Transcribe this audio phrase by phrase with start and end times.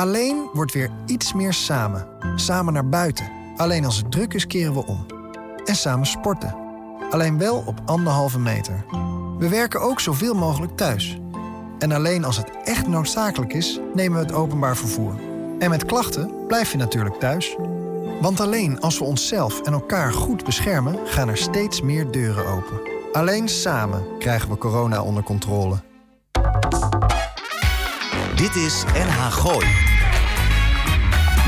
[0.00, 2.06] Alleen wordt weer iets meer samen.
[2.34, 3.30] Samen naar buiten.
[3.56, 5.06] Alleen als het druk is, keren we om.
[5.64, 6.54] En samen sporten.
[7.10, 8.84] Alleen wel op anderhalve meter.
[9.38, 11.18] We werken ook zoveel mogelijk thuis.
[11.78, 15.14] En alleen als het echt noodzakelijk is, nemen we het openbaar vervoer.
[15.58, 17.56] En met klachten blijf je natuurlijk thuis.
[18.20, 22.80] Want alleen als we onszelf en elkaar goed beschermen, gaan er steeds meer deuren open.
[23.12, 25.76] Alleen samen krijgen we corona onder controle.
[28.36, 29.89] Dit is NH Gooi.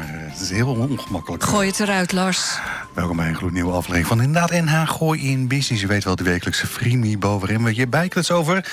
[0.00, 1.44] Maar eh, het is heel ongemakkelijk.
[1.44, 2.58] Gooi het eruit, Lars.
[2.94, 5.82] Welkom bij een gloednieuwe aflevering van inderdaad NH Gooi in Business.
[5.82, 7.64] Je weet wel, de wekelijkse freemie bovenin.
[7.64, 8.72] We je bijklets over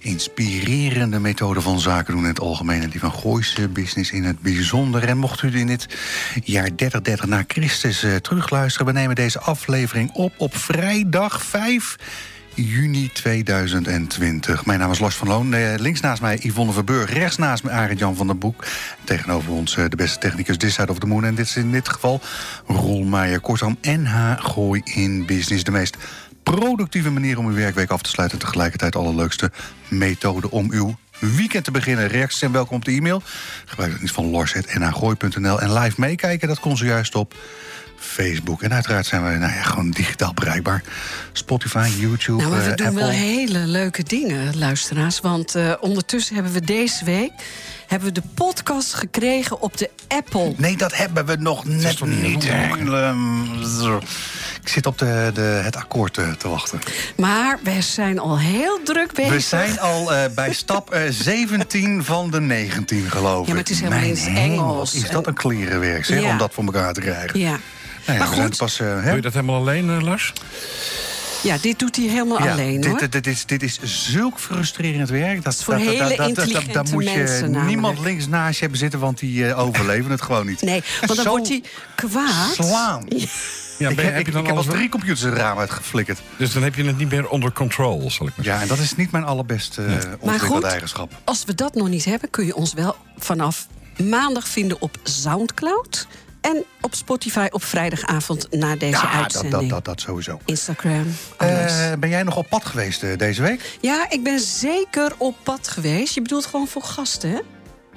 [0.00, 2.82] inspirerende methoden van zaken doen in het algemeen...
[2.82, 5.04] en die van Gooise business in het bijzonder.
[5.04, 5.86] En mocht u in dit
[6.44, 8.86] jaar 3030 naar Christus uh, terugluisteren...
[8.86, 11.96] we nemen deze aflevering op op vrijdag 5
[12.56, 14.66] juni 2020.
[14.66, 15.54] Mijn naam is Lars van Loon.
[15.54, 17.12] Eh, links naast mij Yvonne Verburg.
[17.12, 18.64] Rechts naast me Arend Jan van der Boek.
[19.04, 21.24] Tegenover ons eh, de beste technicus This Side of the Moon.
[21.24, 22.20] En dit is in dit geval
[22.66, 23.40] Roel Meijer.
[23.40, 25.64] Kortom, NH Gooi in Business.
[25.64, 25.96] De meest
[26.42, 28.38] productieve manier om uw werkweek af te sluiten...
[28.38, 29.50] en tegelijkertijd allerleukste
[29.88, 32.08] methode om uw weekend te beginnen.
[32.08, 33.22] Reacties en welkom op de e-mail.
[33.64, 35.60] Gebruik het niet van lars.nhgooi.nl.
[35.60, 37.34] En live meekijken, dat kon zojuist op
[37.98, 38.62] Facebook.
[38.62, 40.82] En uiteraard zijn we nou ja, gewoon digitaal bereikbaar.
[41.32, 43.00] Spotify, YouTube, Nou, maar we eh, doen Apple.
[43.00, 45.20] wel hele leuke dingen, luisteraars.
[45.20, 47.32] Want eh, ondertussen hebben we deze week
[47.86, 50.54] hebben we de podcast gekregen op de Apple.
[50.56, 52.42] Nee, dat hebben we nog net niet
[53.80, 54.00] Zo.
[54.62, 56.80] Ik zit op de, de, het akkoord eh, te wachten.
[57.16, 59.32] Maar we zijn al heel druk bezig.
[59.32, 63.46] We zijn al eh, bij stap eh, 17 van de 19, geloof ik.
[63.46, 64.94] Ja, maar het is helemaal Mijn in het hemel, Engels.
[64.94, 66.30] Is dat een klerenwerk, zeg, Ja.
[66.30, 67.40] om dat voor elkaar te krijgen?
[67.40, 67.58] Ja.
[68.06, 68.56] Nou ja, Maar goed.
[68.56, 69.02] pas, eh, hè?
[69.04, 70.32] Doe je dat helemaal alleen, eh, Lars?
[71.42, 72.98] ja, dit doet hij helemaal Ja, alleen, dit, hoor.
[72.98, 75.44] dit, dit is, dit is zulk frustrerend werk.
[75.44, 77.66] Dat, voor dat, dat- hele dat- dat- moet je namelijk.
[77.66, 80.62] niemand links naast je hebben zitten, want die eh, overleven het gewoon niet.
[80.62, 81.62] Nee, want dan Zo wordt hij
[81.94, 82.54] kwaad.
[82.54, 83.06] Slaan.
[83.78, 86.18] Ja, ik ben- heb, ik, je dan ik heb al drie computers het raam uitgeflikkerd.
[86.36, 88.78] Dus dan heb je het niet meer onder control, zal ik maar Ja, en dat
[88.78, 89.80] is niet mijn allerbeste
[90.18, 90.62] ontwikkelde goed.
[90.64, 91.12] eigenschap.
[91.24, 93.66] Als we dat nog niet hebben, kun je ons wel vanaf
[94.04, 96.06] maandag vinden op Soundcloud.
[96.46, 99.52] En op Spotify op vrijdagavond na deze Ja, dat, uitzending.
[99.52, 100.40] dat, dat, dat sowieso.
[100.44, 101.72] Instagram, alles.
[101.80, 103.78] Eh, ben jij nog op pad geweest eh, deze week?
[103.80, 106.14] Ja, ik ben zeker op pad geweest.
[106.14, 107.38] Je bedoelt gewoon voor gasten, hè?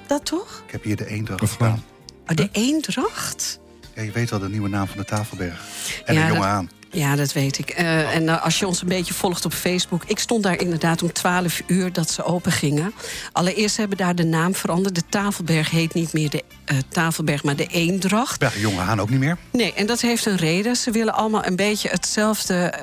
[0.06, 0.62] Dat toch?
[0.66, 1.84] Ik heb hier de Eendracht Of gedaan.
[2.26, 3.60] Oh, de Eendracht?
[3.94, 5.60] Ja, je weet wel de nieuwe naam van de Tafelberg.
[6.04, 6.70] En Ja, een jonge dat- aan.
[6.92, 7.70] Ja, dat weet ik.
[7.70, 10.02] Eh, en eh, als je ons een beetje volgt op Facebook...
[10.06, 12.92] ik stond daar inderdaad om 12 uur dat ze open gingen.
[13.32, 14.94] Allereerst hebben daar de naam veranderd.
[14.94, 18.40] De Tafelberg heet niet meer de eh, Tafelberg, maar de Eendracht.
[18.42, 19.36] Ja, jonge aan ook niet meer.
[19.52, 20.76] Nee, en dat heeft een reden.
[20.76, 22.74] Ze willen allemaal een beetje hetzelfde,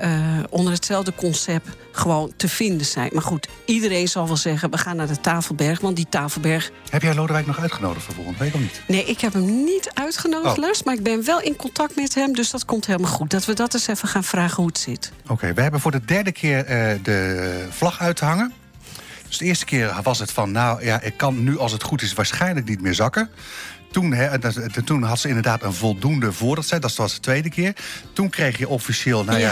[0.49, 3.09] onder hetzelfde concept gewoon te vinden zijn.
[3.13, 5.79] Maar goed, iedereen zal wel zeggen, we gaan naar de Tafelberg.
[5.79, 6.71] Want die Tafelberg...
[6.89, 8.81] Heb jij Lodewijk nog uitgenodigd voor volgende week of niet?
[8.87, 10.63] Nee, ik heb hem niet uitgenodigd, Oh.
[10.63, 10.83] Lars.
[10.83, 13.29] Maar ik ben wel in contact met hem, dus dat komt helemaal goed.
[13.29, 15.11] Dat we dat eens even gaan vragen hoe het zit.
[15.27, 18.53] Oké, we hebben voor de derde keer eh, de vlag uit te hangen.
[19.27, 22.01] Dus de eerste keer was het van, nou ja, ik kan nu als het goed
[22.01, 23.29] is waarschijnlijk niet meer zakken.
[23.97, 24.29] Toen, hè,
[24.83, 26.81] toen had ze inderdaad een voldoende voorraad.
[26.81, 27.73] Dat was de tweede keer.
[28.13, 29.49] Toen kreeg je officieel, nou ja,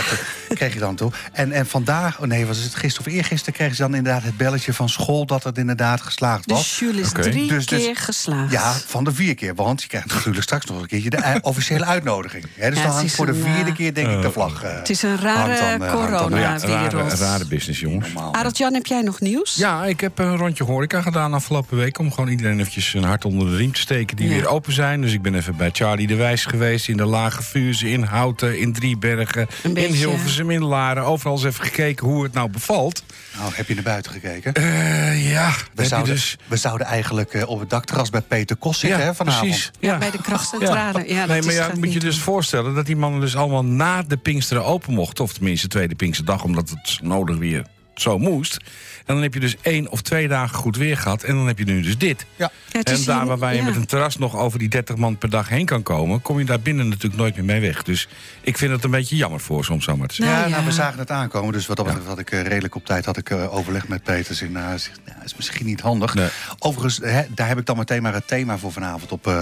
[0.49, 0.55] Ja.
[0.55, 1.11] kreeg je dan toe.
[1.31, 3.53] En, en vandaag, oh nee, was het gisteren of eergisteren...
[3.53, 6.59] kregen ze dan inderdaad het belletje van school dat het inderdaad geslaagd was.
[6.59, 8.51] Dus Jules is drie Dus- dus- keer geslaagd.
[8.51, 9.55] Ja, van de vier keer.
[9.55, 12.45] Want je krijgt natuurlijk straks nog een keertje de eh, officiële uitnodiging.
[12.55, 14.31] Hè, dus Ja, dan het hangt is voor de vierde eh, keer denk ik de
[14.31, 14.63] vlag.
[14.63, 16.63] eh, Het is een rare hangt dan- corona-wereld.
[16.63, 18.13] Rare, rare business, jongens.
[18.13, 18.33] normaal.
[18.33, 19.55] Arend-Jan, heb jij nog nieuws?
[19.55, 21.99] Ja, ik heb een rondje horeca gedaan afgelopen week...
[21.99, 24.15] om gewoon iedereen eventjes een hart onder de riem te steken...
[24.15, 24.34] die Ja.
[24.35, 25.01] Weer open zijn.
[25.01, 26.87] Dus ik ben even bij Charlie de Wijs geweest...
[26.87, 29.47] in de Lage Vuurse, in Houten, in Driebergen...
[29.73, 31.03] In Hilversum, in Laren.
[31.03, 33.03] Overal eens even gekeken hoe het nou bevalt.
[33.37, 34.53] Nou, heb je naar buiten gekeken?
[34.53, 36.37] Eh, ja, We zouden, dus...
[36.47, 39.49] we zouden eigenlijk eh, op het dakterras bij Peter Kos zitten hè, vanavond.
[39.49, 39.71] precies.
[39.79, 41.03] Ja, bij de krachtcentrale.
[41.07, 41.25] Ja.
[41.25, 44.65] nee, maar ja, moet je dus voorstellen dat die mannen dus allemaal na de Pinksteren
[44.65, 45.23] open mochten.
[45.23, 47.65] Of tenminste tweede Pinksterdag, omdat het nodig weer
[48.01, 48.57] zo moest.
[49.05, 51.23] En dan heb je dus één of twee dagen goed weer gehad.
[51.23, 52.25] En dan heb je nu dus dit.
[52.35, 52.51] Ja.
[52.71, 53.63] En daar je ja.
[53.63, 56.21] met een terras nog over die 30 man per dag heen kan komen...
[56.21, 57.83] kom je daar binnen natuurlijk nooit meer mee weg.
[57.83, 58.07] Dus
[58.41, 60.35] ik vind het een beetje jammer voor soms zomaar te zeggen.
[60.35, 61.53] Ja, Nou, nou, we zagen het aankomen.
[61.53, 64.03] Dus wat dat betreft had ik eh, redelijk op tijd had ik, eh, overleg met
[64.03, 64.41] Peters.
[64.41, 66.13] En nou, zegt, nou, is misschien niet handig.
[66.13, 66.29] Nee.
[66.59, 69.33] Overigens, hè, daar heb ik dan meteen maar het thema voor vanavond op eh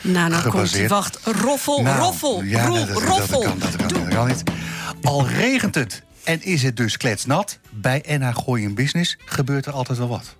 [0.00, 0.86] Nou, nou komt.
[0.86, 3.40] Wacht, roffel, Nou, roffel, ja, dat, dat, roffel.
[3.40, 4.42] Dat kan, dat kan, dat kan niet.
[5.02, 7.58] Al regent het en is het dus kletsnat...
[7.70, 10.36] bij NH Gooi in Business gebeurt er altijd wel wat.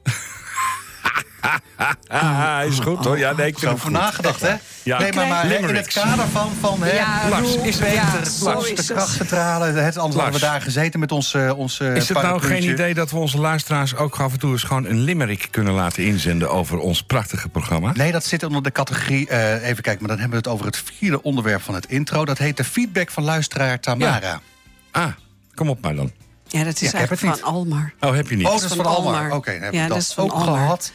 [2.09, 3.19] Ah, is goed hoor.
[3.19, 3.91] Ja, nee, ik het voor goed.
[3.91, 4.55] nagedacht, hè?
[4.82, 4.99] Ja.
[4.99, 8.31] Nee, maar, maar in het kader van, van hè, Ja, Lars, is ja, beter.
[8.31, 8.87] zo Lars, de het.
[8.87, 12.71] krachtcentrale, het, anders hadden we daar gezeten met ons, eh, ons Is het nou geen
[12.71, 16.05] idee dat we onze luisteraars ook af en toe eens gewoon een limerick kunnen laten
[16.05, 17.93] inzenden over ons prachtige programma?
[17.93, 19.29] Nee, dat zit onder de categorie.
[19.29, 22.25] eh, even kijken, maar dan hebben we het over het vierde onderwerp van het intro.
[22.25, 24.41] Dat heet de feedback van luisteraar Tamara.
[24.91, 25.06] Ah,
[25.61, 26.11] kom op maar dan.
[26.49, 27.93] Ja, dat is Ja, ik heb eigenlijk van Almar.
[28.01, 28.47] Oh, heb je niet?
[28.47, 29.15] Oh, dat is van van Almar.
[29.15, 29.37] Almar.
[29.37, 30.59] Oké, dan hebben Ja, we dat dat, is van ook Almar.
[30.59, 30.93] gehad.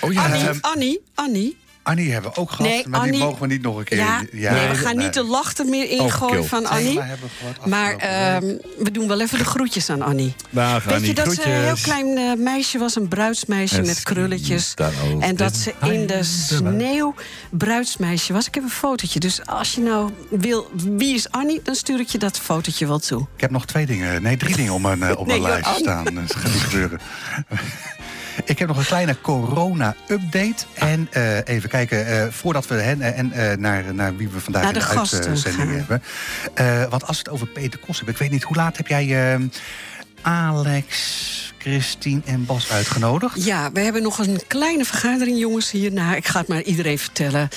[0.00, 1.56] Oh ja, Annie, Ehm, Annie, Annie.
[1.88, 3.98] Annie hebben we ook gehad, Nee, maar die Annie- mogen we niet nog een keer.
[3.98, 7.00] Ja, nee, we gaan niet de lachten meer ingooien van Annie.
[7.64, 8.44] Maar ehm,
[8.78, 10.34] we doen wel even de groetjes aan Annie.
[10.50, 13.86] Dag, Weet Annie, je dat ze een heel klein eh, meisje was, een bruidsmeisje En
[13.86, 14.74] met krulletjes.
[15.20, 17.14] En dat ze in de sneeuw
[17.50, 18.46] bruidsmeisje was.
[18.46, 19.20] Ik heb een fotootje.
[19.20, 22.98] Dus als je nou wil, wie is Annie, dan stuur ik je dat fotootje wel
[22.98, 23.26] toe.
[23.34, 25.78] Ik heb nog twee dingen, nee, drie dingen op mijn, eh, op mijn Nee, lijst
[25.78, 26.04] staan.
[26.04, 26.98] Dat gaat niet gebeuren.
[28.44, 30.64] Ik heb nog een kleine corona-update.
[30.74, 34.62] En eh, even kijken, eh, voordat we hen, eh, en, naar, naar wie we vandaag
[34.62, 35.68] Naar in de de uitzending gaan.
[35.68, 36.02] hebben.
[36.90, 39.32] Want als we het over Peter Kos hebben, ik weet niet, hoe laat heb jij
[39.34, 39.40] eh,
[40.22, 43.44] Alex, Christine en Bas uitgenodigd?
[43.44, 46.14] Ja, we hebben nog een kleine vergadering, jongens, hierna.
[46.14, 47.48] Ik ga het maar iedereen vertellen.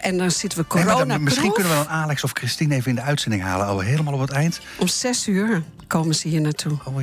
[0.00, 2.88] En dan zitten we Nee, corona dan- misschien kunnen we dan Alex of Christine even
[2.88, 3.70] in de uitzending halen.
[3.70, 4.60] Oh, helemaal op het eind.
[4.78, 5.62] Om zes uur
[5.92, 6.72] komen ze hier naartoe.
[6.84, 6.96] Oh,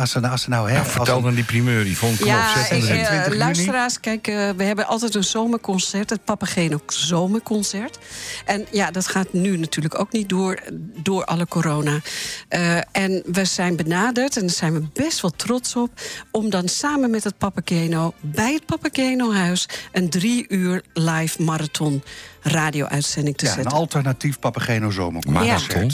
[0.00, 2.50] als ze, nou, nou, hè, als vertel een- dan die primeur, die vond ik Ja,
[2.50, 3.36] op eh, 26 juni.
[3.38, 7.98] luisteraars, kijk, eh, we hebben altijd een zomerconcert, het Papageno Zomerconcert.
[8.44, 10.58] En ja, dat gaat nu natuurlijk ook niet door,
[11.02, 12.00] door alle corona.
[12.48, 15.90] Eh, en we zijn benaderd, en daar zijn we best wel trots op,
[16.30, 22.02] om dan samen met het Papageno bij het Papageno-huis een drie uur live marathon
[22.40, 23.78] radio-uitzending te ja, een zetten.
[23.78, 25.48] alternatief Papageno zomerconcert.
[25.68, 25.90] Marathon?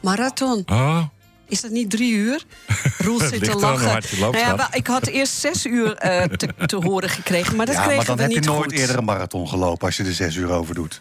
[0.00, 0.62] Marathon.
[0.66, 1.02] Oh,
[1.54, 2.42] Is dat niet drie uur?
[3.04, 4.02] Roel zit te lachen.
[4.20, 7.80] Nou ja, ik had eerst zes uur eh, te, te horen gekregen, maar dat Ja,
[7.80, 8.72] kregen maar dan we heb je niet nooit goed.
[8.72, 11.00] eerder een marathon gelopen als je er zes uur over doet.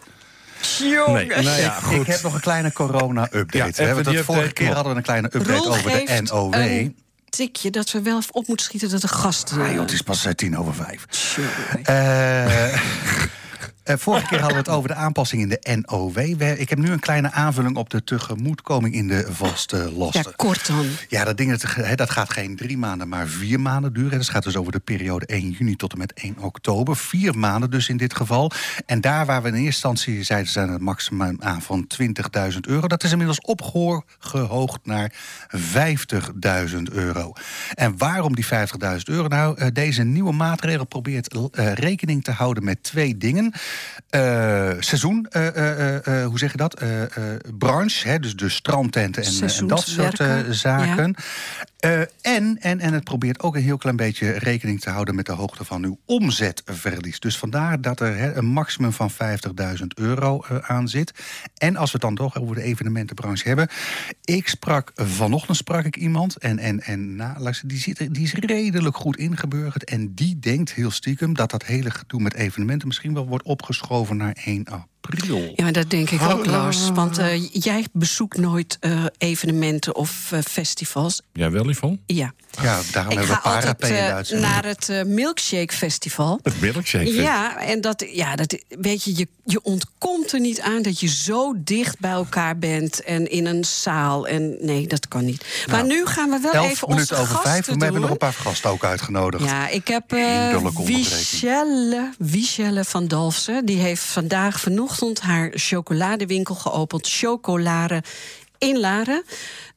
[0.79, 1.27] nee.
[1.27, 2.07] Nou ja, Ik goed.
[2.07, 3.83] heb nog een kleine corona-update.
[3.83, 6.53] Ja, de vorige update, keer hadden we een kleine update Roel over de NOW.
[6.53, 6.95] een
[7.29, 9.61] tikje dat we wel op moeten schieten dat de gasten...
[9.61, 11.06] Ah, joh, het is pas eh, tien over vijf.
[11.06, 11.47] Tjonge.
[11.83, 12.81] Eh,
[13.83, 16.13] eh, vorige keer hadden we het over de aanpassing in de NOW.
[16.38, 20.35] We- Ik heb nu een kleine aanvulling op de tegemoetkoming in de vaste ja, lasten.
[20.35, 20.85] kort dan.
[21.09, 24.18] Ja, dat, ding, dat, hè, dat gaat geen drie maanden, maar vier maanden duren.
[24.18, 26.95] Dat gaat dus over de periode 1 juni tot en met 1 oktober.
[26.97, 28.51] Vier maanden dus in dit geval.
[28.85, 30.51] En daar waar we in eerste instantie zeiden...
[30.51, 31.88] zijn het maximum aan van
[32.51, 32.88] 20.000 euro...
[32.88, 35.13] dat is inmiddels opgehoogd naar
[35.56, 37.33] 50.000 euro.
[37.74, 38.50] En waarom die 50.000
[39.03, 39.27] euro?
[39.27, 43.53] Nou, eh, deze nieuwe maatregel probeert eh, rekening te houden met twee dingen.
[44.09, 46.81] Eh, seizoen, eh, eh, hoe zeg je dat?
[47.57, 49.29] Branche, hè, dus de strandtenten en,
[49.59, 51.15] en dat soort zaken.
[52.21, 55.31] En, en, en het probeert ook een heel klein beetje rekening te houden met de
[55.31, 57.19] hoogte van uw omzetverlies.
[57.19, 59.17] Dus vandaar dat er hè, een maximum van 50.000
[59.95, 61.11] euro aan zit.
[61.57, 63.67] En als we het dan toch over de evenementenbranche hebben.
[64.23, 68.23] Ik sprak vanochtend sprak ik iemand en, en, en nou, luister, die, zit, er- die
[68.23, 69.83] is redelijk goed ingeburgerd.
[69.83, 74.17] En die denkt heel stiekem dat dat hele gedoe met evenementen misschien wel wordt opgeschoven
[74.17, 74.67] naar 1
[75.12, 75.54] april.
[75.56, 76.90] Ja, maar dat denk ik ook, Lars.
[76.94, 81.22] Want eh, jij bezoekt nooit eh, evenementen of eh, festivals.
[81.33, 82.00] Jij wel, Yvonne?
[82.06, 82.33] Ja.
[82.62, 83.36] Ja, daarom Ik hebben
[83.80, 84.52] we in eh, uitzending.
[84.52, 86.40] naar het eh, Milkshake Festival.
[86.44, 87.14] Het milkshake.
[87.14, 91.07] Ja, en dat, ja, dat, weet je, je, je ontkomt er niet aan dat je
[91.07, 94.28] zo dicht bij elkaar bent en in een zaal.
[94.28, 95.45] En nee, dat kan niet.
[95.69, 97.68] Maar nu gaan we wel Nou, Elf even onze over gasten vijf.
[97.68, 98.02] en We hebben doen.
[98.02, 99.44] nog een paar gasten ook uitgenodigd.
[99.44, 100.88] Ja, ik heb eh onderbreking.
[100.98, 103.66] Wichelle, Wichelle van Dalfsen.
[103.66, 107.07] Die heeft vandaag vanochtend haar chocoladewinkel geopend.
[107.07, 108.04] Chocolade
[108.63, 109.23] in Laren.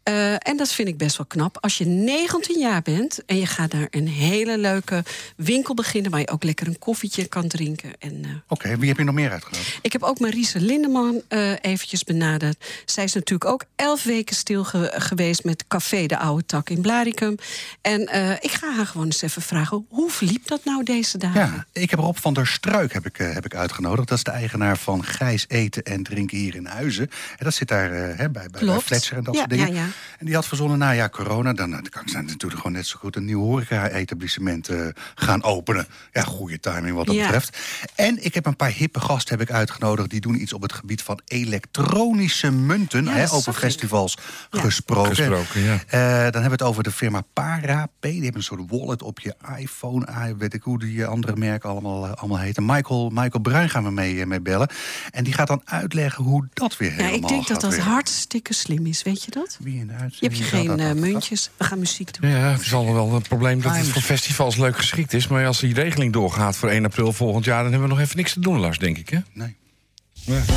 [0.03, 1.59] Eh, en dat vind ik best wel knap.
[1.61, 5.05] Als je 19 jaar bent en je gaat naar een hele leuke
[5.37, 6.11] winkel beginnen...
[6.11, 7.91] waar je ook lekker een koffietje kan drinken.
[7.99, 9.79] En, eh, Oké, wie heb je nog meer uitgenodigd?
[9.83, 12.65] ik heb ook Marise Lindeman eh, eventjes benaderd.
[12.85, 16.81] Zij is natuurlijk ook elf weken stil ge- geweest met Café de Oude Tak in
[16.81, 17.37] Blaricum.
[17.81, 18.01] En
[18.41, 21.41] ik ga haar gewoon eens even vragen, hoe verliep dat nou deze dagen?
[21.41, 24.09] Ja, ik heb Rob van der Struik heb ik, heb ik uitgenodigd.
[24.09, 27.11] Dat is de eigenaar van Gijs Eten en Drinken hier in Huizen.
[27.39, 29.75] En dat zit daar hè, bij, bij, Fletcher en dat Ja, soort dingen.
[29.75, 29.87] ja, ja.
[30.19, 32.99] En die had verzonnen, nou ja, corona, dan, dan kan ze natuurlijk gewoon net zo
[32.99, 35.87] goed een nieuw horeca-etablissement eh, gaan openen.
[36.13, 37.23] Ja, goede timing wat dat Ja.
[37.23, 37.59] betreft.
[37.95, 40.11] En ik heb een paar hippe gasten heb ik uitgenodigd.
[40.11, 43.05] Die doen iets op het gebied van elektronische munten.
[43.05, 43.59] Ja, hè, over ik.
[43.59, 44.19] festivals
[44.51, 44.61] Ja.
[44.61, 45.17] gesproken.
[45.17, 45.73] Gesproken, ja.
[45.89, 48.03] Eh, dan hebben we het over de firma Para P.
[48.03, 50.07] Die hebben een soort wallet op je iPhone.
[50.07, 52.65] Ah, weet ik hoe die eh, andere merken allemaal, eh, allemaal heten.
[52.67, 54.69] Michael, Michael Bruin gaan we mee, eh, mee bellen.
[55.11, 57.71] En die gaat dan uitleggen hoe dat weer Ja, helemaal ik denk dat gaat dat
[57.71, 57.91] werken.
[57.91, 59.59] hartstikke slim is, weet je dat?
[59.61, 61.51] Wie in de Je hebt je geen eh, muntjes.
[61.57, 62.31] We gaan muziek doen.
[62.31, 65.29] Ja, het is al wel een probleem dat het voor festivals leuk geschikt is.
[65.29, 67.63] Maar als die regeling doorgaat voor 1 april volgend jaar...
[67.63, 69.19] dan hebben we nog even niks te doen, Lars, denk ik, hè?
[69.33, 69.57] Nee.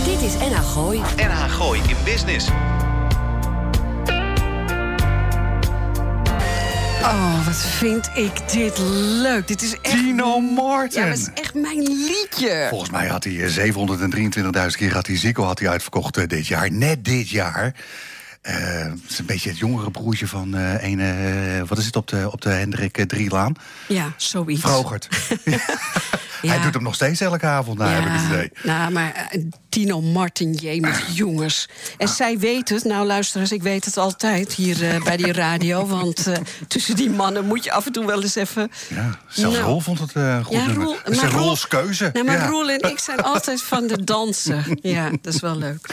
[0.05, 0.99] Dit is NH Gooi.
[1.15, 2.47] NH Gooi in Business.
[7.01, 8.77] Oh, wat vind ik dit
[9.21, 9.47] leuk.
[9.47, 9.95] Dit is echt...
[9.97, 11.01] Tino Martin.
[11.01, 12.65] Ja, dat is echt mijn liedje.
[12.69, 13.73] Volgens mij had hij eh,
[14.71, 16.71] 723.000 keer had hij Zico had hij uitverkocht eh, dit jaar.
[16.71, 17.73] Net dit jaar.
[18.41, 20.99] Eh, Het is een beetje het jongere broertje van eh een...
[20.99, 23.53] eh, wat is het op de, op de Hendrik eh, Drielaan?
[23.87, 24.61] Ja, zoiets.
[24.61, 25.07] Vrogert.
[26.41, 26.49] Ja.
[26.49, 28.51] Hij doet hem nog steeds elke avond, nou, heb ik het idee.
[28.63, 31.69] Nou, maar eh, Tino Martin, jemig jongens.
[31.97, 35.87] En zij weet het, nou luisteraars, ik weet het altijd hier eh, bij die radio.
[35.99, 38.71] Want eh, tussen die mannen moet je af en toe wel eens even...
[38.87, 39.69] Ja, zelfs Nou.
[39.69, 40.73] Roel vond het een goed Ja.
[40.73, 42.09] Roel, Dat is Roels keuze.
[42.13, 42.47] Nou, maar.
[42.49, 44.79] Roel en ik zijn altijd van de dansen.
[44.81, 45.87] Ja, dat is wel leuk.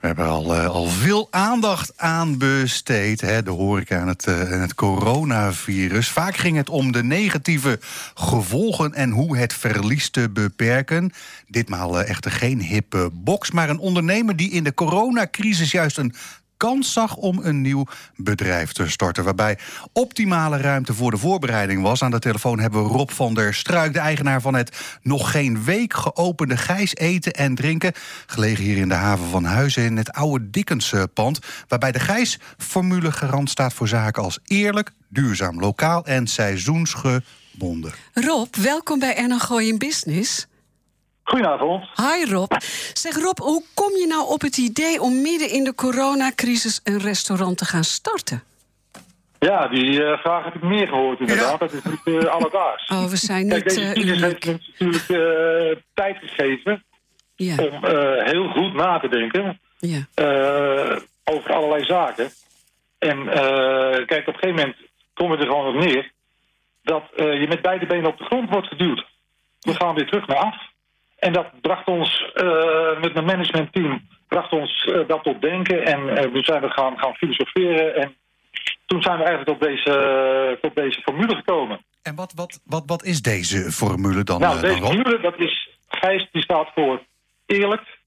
[0.00, 3.20] We hebben al, eh, al veel aandacht aan besteed.
[3.20, 6.08] Hè, de horeca en het, eh, het coronavirus.
[6.08, 7.78] Vaak ging het om de negatieve
[8.14, 11.12] gevolgen en hoe het verlies te beperken.
[11.46, 16.14] Ditmaal eh, echter geen hippe box, maar een ondernemer die in de coronacrisis juist een
[16.62, 19.24] kans zag om een nieuw bedrijf te starten.
[19.24, 19.58] Waarbij
[19.92, 22.02] optimale ruimte voor de voorbereiding was.
[22.02, 25.64] Aan de telefoon hebben we Rob van der Struik, de eigenaar van het nog geen
[25.64, 27.92] week geopende Gijs Eten en Drinken.
[28.26, 31.38] Gelegen hier in de haven van Huizen in het oude Dickens-pand.
[31.68, 37.92] Waarbij de Gijs-formule garant staat voor zaken als eerlijk, duurzaam, lokaal en seizoensgebonden.
[38.12, 40.46] Rob, welkom bij NH Gooi in Business.
[41.24, 41.84] Goedenavond.
[41.96, 42.52] Hi Rob.
[42.92, 46.98] Zeg Rob, hoe kom je nou op het idee om midden in de coronacrisis een
[46.98, 48.42] restaurant te gaan starten?
[49.38, 51.50] Ja, die eh, vraag heb ik meer gehoord inderdaad.
[51.50, 51.56] Ja.
[51.58, 52.90] Dat is niet eh, alledaags.
[52.90, 54.44] Oh, we zijn Kijk, niet deze eh, crisis uniek.
[54.44, 56.84] heeft ons natuurlijk eh, tijd gegeven
[57.36, 62.30] Ja, om eh, heel goed na te denken ja, eh, over allerlei zaken.
[62.98, 64.76] En eh, kijk, op een gegeven moment
[65.14, 66.12] komen we er gewoon op neer
[66.82, 69.04] dat eh, je met beide benen op de grond wordt geduwd.
[69.60, 70.56] We gaan weer terug naar af.
[71.22, 75.84] En dat bracht ons eh, met mijn managementteam bracht ons eh, dat tot denken.
[75.84, 77.94] En eh, we zijn we gaan, gaan filosoferen.
[77.96, 78.14] En
[78.86, 81.84] toen zijn we eigenlijk tot deze, tot deze formule gekomen.
[82.02, 85.68] En wat, wat, wat, wat is deze formule dan, Nou, deze dan formule, dat is,
[85.88, 87.02] Gijs, die staat voor
[87.46, 87.98] eerlijk,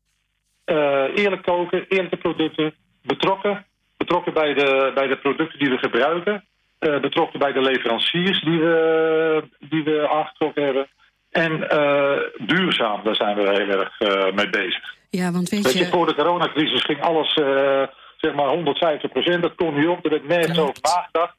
[1.16, 3.66] eerlijk koken, eerlijke producten, betrokken.
[3.98, 6.46] Betrokken bij de, bij de producten die we gebruiken.
[6.80, 10.88] betrokken bij de leveranciers die we, die we aangetrokken hebben.
[11.36, 14.96] En eh, duurzaam, daar zijn we heel erg eh, mee bezig.
[15.10, 15.88] ja, want weet Weet je, je...
[15.90, 17.82] voor de coronacrisis ging alles, eh,
[18.18, 19.42] zeg maar 150 procent.
[19.42, 21.36] Dat kon niet op, er werd nergens over nagedacht.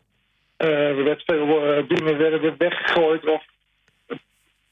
[0.57, 1.47] Er werd veel
[1.88, 3.26] dingen werden weggegooid.
[3.26, 3.43] Of,
[4.07, 4.17] we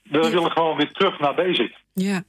[0.03, 0.31] Ja.
[0.31, 1.75] willen gewoon weer terug naar basic.
[1.95, 2.23] Ja.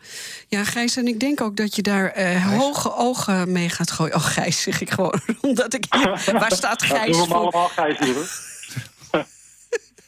[0.47, 4.15] ja, Gijs, en ik denk ook dat je daar hoge ogen mee gaat gooien.
[4.15, 6.09] Oh, Gijs, zeg ik gewoon, omdat ik hier...
[6.39, 7.35] Waar staat Gijs we voor?
[7.35, 8.13] allemaal Gijs hier.
[8.13, 8.53] hoor.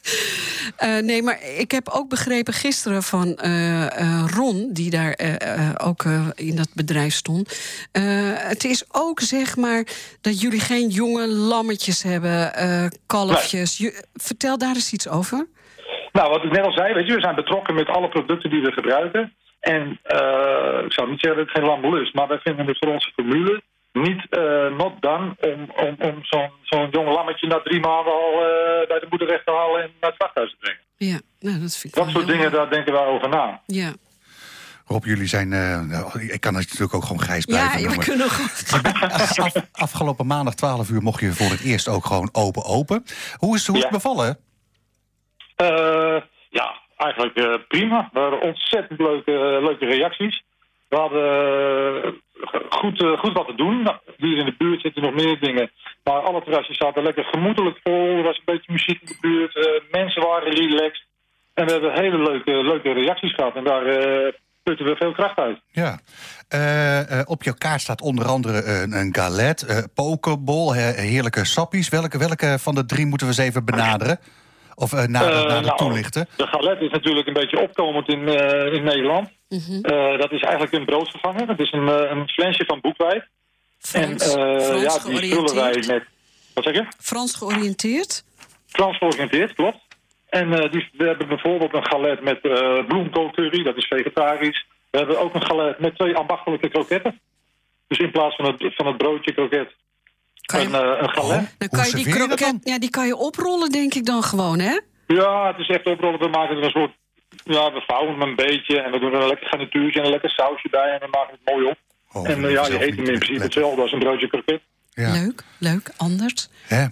[0.76, 5.18] Eh, nee, maar ik heb ook begrepen gisteren van eh, eh, Ron, die daar
[5.84, 7.58] ook in dat bedrijf stond.
[8.48, 9.86] Het is ook zeg maar
[10.20, 12.52] dat jullie geen jonge lammetjes hebben,
[13.06, 13.78] kalfjes.
[13.78, 15.46] Je- vertel daar eens iets over.
[16.12, 18.60] Nou, wat ik net al zei, weet je, we zijn betrokken met alle producten die
[18.62, 19.34] we gebruiken.
[19.60, 19.90] En
[20.84, 23.12] ik zou niet zeggen dat het geen lambe is, maar wij vinden het voor onze
[23.14, 23.62] formule
[24.02, 28.32] niet eh not done om, om, om zo'n zo'n jong lammetje na drie maanden al
[28.32, 30.80] eh, bij de moeder weg te halen en naar het slachthuis te brengen.
[30.96, 32.54] Ja, nou, dat vind ik Dat soort dingen, mooi.
[32.54, 33.60] daar denken wij over na.
[33.66, 33.92] Ja,
[34.86, 35.52] Rob, jullie zijn...
[35.52, 38.04] eh, nou, ik kan natuurlijk ook gewoon Gijs blijven ja we noemen.
[38.04, 38.80] kunnen goed.
[39.44, 43.04] Af- afgelopen maandag 12 uur mocht je voor het eerst ook gewoon open-open.
[43.36, 44.38] Hoe is, hoe is het bevallen?
[45.56, 46.16] Eh,
[46.50, 48.08] ja, eigenlijk eh, prima.
[48.12, 50.44] We hadden ontzettend leuke, leuke reacties.
[50.88, 51.24] We hadden
[52.02, 52.10] eh,
[52.70, 53.82] goed, eh, goed wat te doen.
[53.82, 55.70] Nou, Hier in de buurt zitten nog meer dingen.
[56.04, 58.16] Maar alle terrasjes zaten lekker gemoedelijk vol.
[58.16, 59.56] Er was een beetje muziek in de buurt.
[59.56, 61.06] Eh, mensen waren relaxed.
[61.54, 63.54] En we hebben hele leuke, leuke reacties gehad.
[63.56, 63.84] En daar
[64.62, 65.60] putten we veel kracht uit.
[65.70, 65.98] Ja.
[67.24, 71.88] Op jouw kaart staat onder andere een, een galet, pokeball, he- heerlijke sappies.
[71.88, 74.18] Welke, welke van de drie moeten we eens even benaderen?
[74.74, 76.28] Of eh nader, nader nou, toelichten?
[76.36, 78.28] De galet is natuurlijk een beetje opkomend in,
[78.72, 79.30] in Nederland.
[79.48, 79.84] Mhm.
[79.84, 81.46] Eh, dat is eigenlijk een broodvervanger.
[81.46, 83.24] Dat is een, eh, een flensje van boekweit.
[83.78, 86.04] Frans, en eh, Frans ja, die vullen wij met...
[86.54, 86.84] Wat zeg je?
[87.00, 88.24] Frans georiënteerd?
[88.66, 89.78] Frans georiënteerd, klopt.
[90.28, 94.66] En eh, die, we hebben bijvoorbeeld een galet met eh bloemkoolcurry, dat is vegetarisch.
[94.90, 97.20] We hebben ook een galet met twee ambachtelijke kroketten.
[97.88, 99.74] Dus in plaats van het, van het broodje kroket,
[100.42, 101.54] Kan je- een, eh, een galet.
[101.58, 104.58] Dan kan je die je kroket, ja, die kan je oprollen, denk ik dan gewoon,
[104.58, 104.78] hè?
[105.06, 106.18] Ja, het is echt oprollen.
[106.18, 106.92] We maken er een soort...
[107.48, 110.12] Ja, we vouwen hem een beetje en we doen er een lekker garnituurtje en een
[110.12, 111.78] lekker sausje bij en dan maken we het mooi op.
[112.12, 114.60] Oh, en eh, ja, je eet hem in principe hetzelfde als een broodje kroket.
[114.90, 115.12] Ja.
[115.12, 116.48] Leuk, leuk, anders.
[116.66, 116.86] Hè?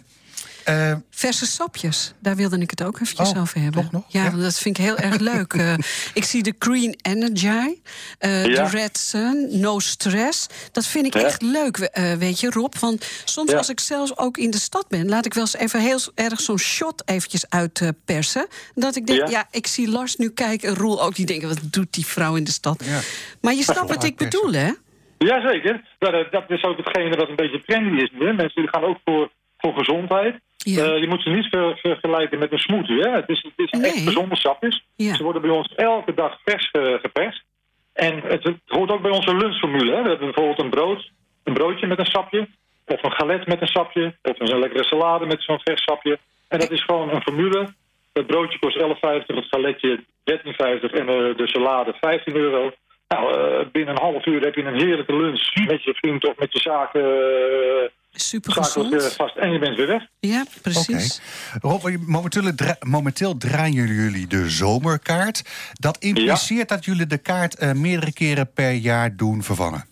[0.66, 3.82] Eh, Verse sapjes, daar wilde ik het ook eventjes Oh, over hebben.
[3.82, 4.04] toch nog?
[4.08, 5.52] Ja, dat vind ik heel erg leuk.
[5.66, 5.75] Eh,
[6.14, 7.80] ik zie de Green Energy,
[8.18, 8.68] eh, de.
[8.70, 10.46] Red Sun, No Stress.
[10.73, 11.20] Dat vind ik Ja.
[11.20, 12.75] echt leuk, we- eh, weet je, Rob.
[12.80, 13.56] Want soms Ja.
[13.56, 15.08] als ik zelfs ook in de stad ben...
[15.08, 18.46] laat ik wel eens even heel erg zo'n shot eventjes uitpersen.
[18.75, 19.28] dat ik denk, ja.
[19.30, 19.46] Ja.
[19.50, 21.14] ik zie Lars nu kijken en Roel ook.
[21.14, 22.85] Die denken, wat doet die vrouw in de stad?
[22.85, 23.00] Ja.
[23.40, 24.70] Maar je snapt wat ik bedoel, hè?
[25.18, 25.85] Jazeker.
[25.99, 28.26] Ja, dat, dat is ook hetgene dat een beetje trendy is nu.
[28.26, 28.32] Hè.
[28.32, 30.40] Mensen die gaan ook voor, voor gezondheid.
[30.75, 30.85] Ja.
[30.85, 33.00] Eh, je moet ze niet ver- vergelijken met een smoothie.
[33.00, 33.11] Hè.
[33.11, 33.90] Het is, het is Nee.
[33.90, 34.85] echt gezonde sapjes.
[34.96, 35.14] Ja.
[35.14, 37.44] Ze worden bij ons elke dag vers eh, geperst.
[37.92, 39.94] En het, het hoort ook bij onze lunchformule.
[39.94, 40.02] Hè.
[40.02, 41.11] We hebben bijvoorbeeld een brood,
[41.44, 42.49] een broodje met een sapje.
[42.87, 44.14] Of een galet met een sapje.
[44.23, 46.18] Of een lekkere salade met zo'n vers sapje.
[46.49, 47.66] En dat is gewoon een formule.
[48.12, 52.73] Het broodje kost 11,50, het galetje 13,50 en eh, de salade 15 euro.
[53.08, 56.37] Nou, eh, binnen een half uur heb je een heerlijke lunch met je vriend of
[56.38, 57.88] met je zaken, eh,
[58.20, 59.02] Super gezond.
[59.16, 60.02] gast en je bent weer weg.
[60.20, 60.61] Ja, Oké.
[60.62, 61.20] precies.
[61.61, 65.42] Rob, momenteel, dra- momenteel draaien jullie de zomerkaart.
[65.73, 69.85] Dat impliceert dat jullie de kaart eh, meerdere keren per jaar doen vervangen.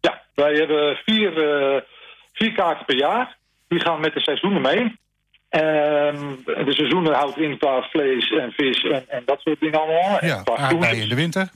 [0.00, 1.80] Ja, wij hebben vier, eh,
[2.32, 3.36] vier kaarten per jaar.
[3.68, 5.00] Die gaan met de seizoenen mee.
[5.48, 10.24] Ehm, de seizoenen houdt in qua vlees en vis en, en dat soort dingen allemaal.
[10.24, 11.48] Ja, aardbeien in de winter.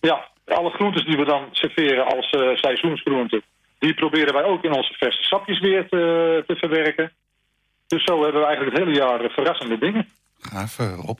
[0.00, 3.42] Ja, alle groentes die we dan serveren als eh, seizoensgroenten...
[3.82, 7.12] die proberen wij ook in onze verse sapjes weer te, te verwerken.
[7.86, 10.08] Dus zo hebben we eigenlijk het hele jaar verrassende dingen.
[10.40, 11.18] Gaaf, eh, Rob.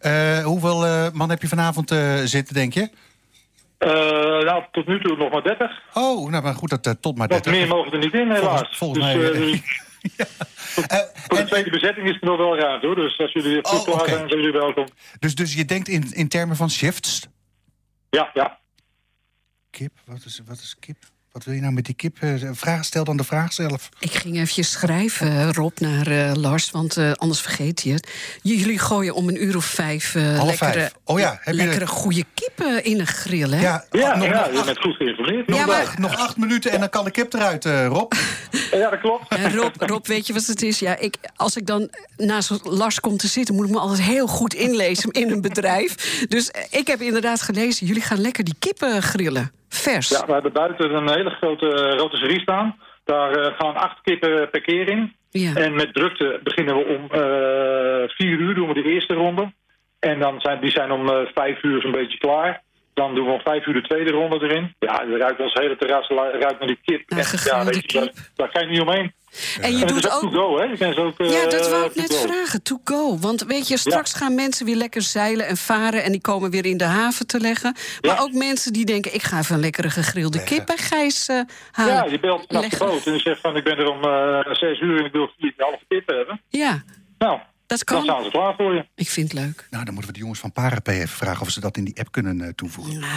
[0.00, 2.88] Eh, hoeveel eh, man heb je vanavond eh, zitten, denk je?
[3.78, 5.82] Nou, tot nu toe nog maar 30.
[5.94, 7.52] Oh, nou maar goed, dat tot maar Wat 30.
[7.52, 8.76] meer mogen er niet in, helaas.
[8.78, 9.62] Volgens- volgens dus, mij,
[11.28, 12.94] voor de tweede bezetting is er nog wel ruimte, hoor.
[12.94, 14.86] Dus als jullie Oh, vroeg klaar zijn, zijn jullie welkom.
[15.18, 17.26] dus, dus je denkt in, in termen van shifts?
[18.10, 18.58] Ja, ja.
[19.70, 20.96] Kip, wat is, wat is kip?
[21.34, 22.16] Wat wil je nou met die kip?
[22.20, 23.88] Eh, vraag, stel dan de vraag zelf.
[23.98, 28.08] Ik ging eventjes schrijven, Rob, naar eh, Lars, want eh, anders vergeet hij het.
[28.42, 30.94] Jullie gooien om een uur of vijf, eh, Half lekkere, vijf.
[31.04, 33.60] Oh ja, heb je- lekkere goede kippen in een grill, hè?
[33.60, 35.54] Ja, Ja, nog, ja, nog je acht, bent goed geïnformeerd.
[35.54, 38.12] Ja, maar- nog, nog acht minuten en dan kan de kip eruit, eh, Rob.
[38.70, 39.28] Ja, dat klopt.
[39.28, 40.78] En Rob, Rob, weet je wat het is?
[40.78, 44.26] Ja, ik, als ik dan naast Lars kom te zitten, moet ik me altijd heel
[44.26, 46.24] goed inlezen in een bedrijf.
[46.28, 49.52] Dus eh, ik heb inderdaad gelezen, jullie gaan lekker die kippen grillen.
[49.68, 50.08] Vers.
[50.08, 52.76] Ja, we hebben buiten een hele grote uh, rotisserie staan.
[53.04, 55.16] Daar eh, gaan acht kippen per keer in.
[55.30, 55.54] Ja.
[55.54, 59.52] En met drukte beginnen we om eh, vier uur, doen we de eerste ronde.
[59.98, 62.62] En dan zijn, die zijn om eh, vijf uur zo'n beetje klaar.
[62.94, 64.74] Dan doen we om vijf uur de tweede ronde erin.
[64.78, 67.10] Ja, dan ruikt ons hele terras ruikt naar die kip.
[67.10, 69.12] Naar En, gegrilde weet je, daar, daar kan je niet omheen.
[69.60, 70.64] En je en doet ook to go, hè?
[70.64, 72.20] Je kan ze ook, Ja, dat eh, wou ik net go.
[72.28, 72.62] vragen.
[72.62, 73.18] To go.
[73.18, 76.02] Want weet je, straks gaan mensen weer lekker zeilen en varen...
[76.04, 77.74] en die komen weer in de haven te leggen.
[78.00, 78.20] Maar Ja.
[78.22, 79.14] ook mensen die denken...
[79.14, 81.40] ik ga even een lekkere gegrilde kip bij Gijs eh,
[81.72, 81.94] halen.
[81.94, 84.54] Ja, je belt naar de boot en je zegt van ik ben er om eh,
[84.54, 86.40] zes uur en ik wil vier halve kip hebben.
[86.48, 86.82] Ja,
[87.18, 88.04] Nou, dat dan kan.
[88.04, 88.86] staan ze klaar voor je.
[88.94, 89.66] Ik vind het leuk.
[89.70, 91.98] Nou, dan moeten we de jongens van Parapay even vragen of ze dat in die
[91.98, 93.00] app kunnen eh, toevoegen.
[93.00, 93.12] Nou,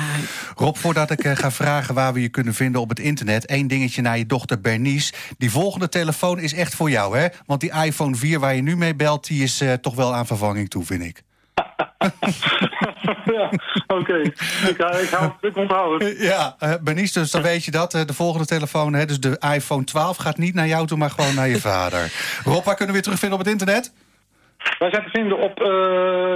[0.56, 3.68] Rob, voordat ik eh, ga vragen waar we je kunnen vinden op het internet, één
[3.68, 5.14] dingetje naar je dochter Bernice.
[5.38, 7.28] Die volgende telefoon is echt voor jou, hè?
[7.46, 10.28] Want die iPhone 4 waar je nu mee belt, die is eh, toch wel aan
[10.28, 11.24] vervanging toe, vind ik.
[13.38, 13.52] ja,
[13.88, 14.14] oké.
[14.18, 14.40] Ik,
[15.02, 16.18] ik, hou- ik onthoud het.
[16.20, 17.92] Ja, Bernice, dus dan weet je dat.
[17.92, 21.36] de volgende telefoon, hè, dus de iPhone 12, gaat niet naar jou toe, maar gewoon
[21.36, 22.12] naar je vader.
[22.44, 23.92] Rob, waar kunnen we je terugvinden op het internet?
[24.80, 25.68] Wij zijn te vinden op uh,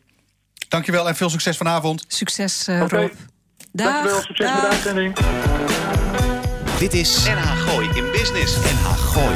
[0.69, 2.05] Dankjewel en veel succes vanavond.
[2.09, 2.97] succes, eh, Oké.
[2.97, 3.11] Rob.
[3.73, 3.93] Dag.
[3.93, 4.71] Dankjewel, succes met de Dag.
[4.73, 5.17] uitzending.
[6.79, 8.57] Dit is NH Gooi in Business.
[8.57, 9.35] NH Gooi.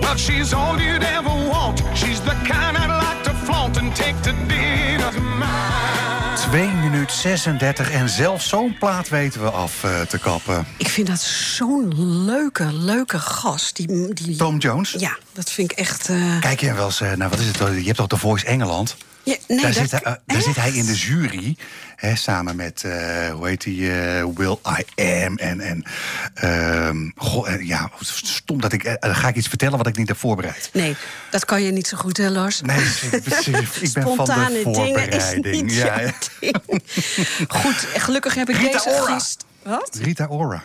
[0.00, 1.82] Well, she's all you'd ever want.
[1.94, 6.15] She's the kind I'd like to flaunt and take to dinner tonight.
[6.50, 10.66] 2 minuut 36 en zelfs zo'n plaat weten we af eh, te kappen.
[10.78, 13.76] Ik vind dat zo'n leuke, leuke gast.
[13.76, 14.36] Die, die...
[14.36, 14.94] Tom Jones.
[14.98, 16.08] Ja, dat vind ik echt...
[16.08, 18.46] eh, Kijk je wel eens, eh, nou wat is het, je hebt toch The Voice
[18.46, 18.96] Engeland?
[19.26, 21.56] Ja, nee, daar dat- zit, hij, eh, daar zit hij in de jury.
[21.96, 24.56] Hè, samen met, eh, hoe heet die, eh, Will
[24.96, 25.36] I Am.
[25.36, 25.84] En, en
[26.34, 27.90] ehm, goh, eh, ja,
[28.22, 28.96] stom dat ik...
[29.00, 30.70] ga ik iets vertellen wat ik niet heb voorbereid.
[30.72, 30.96] Nee,
[31.30, 32.60] dat kan je niet zo goed, hè, Lars?
[32.60, 35.62] Nee, ik ben van Spontane de dingen is voorbereiding.
[35.62, 36.12] niet Ja, jouw ja.
[36.40, 36.82] ding.
[37.48, 39.12] Goed, gelukkig heb ik Rita deze Ora.
[39.12, 39.44] gast...
[39.62, 39.98] Wat?
[40.02, 40.62] Rita Ora.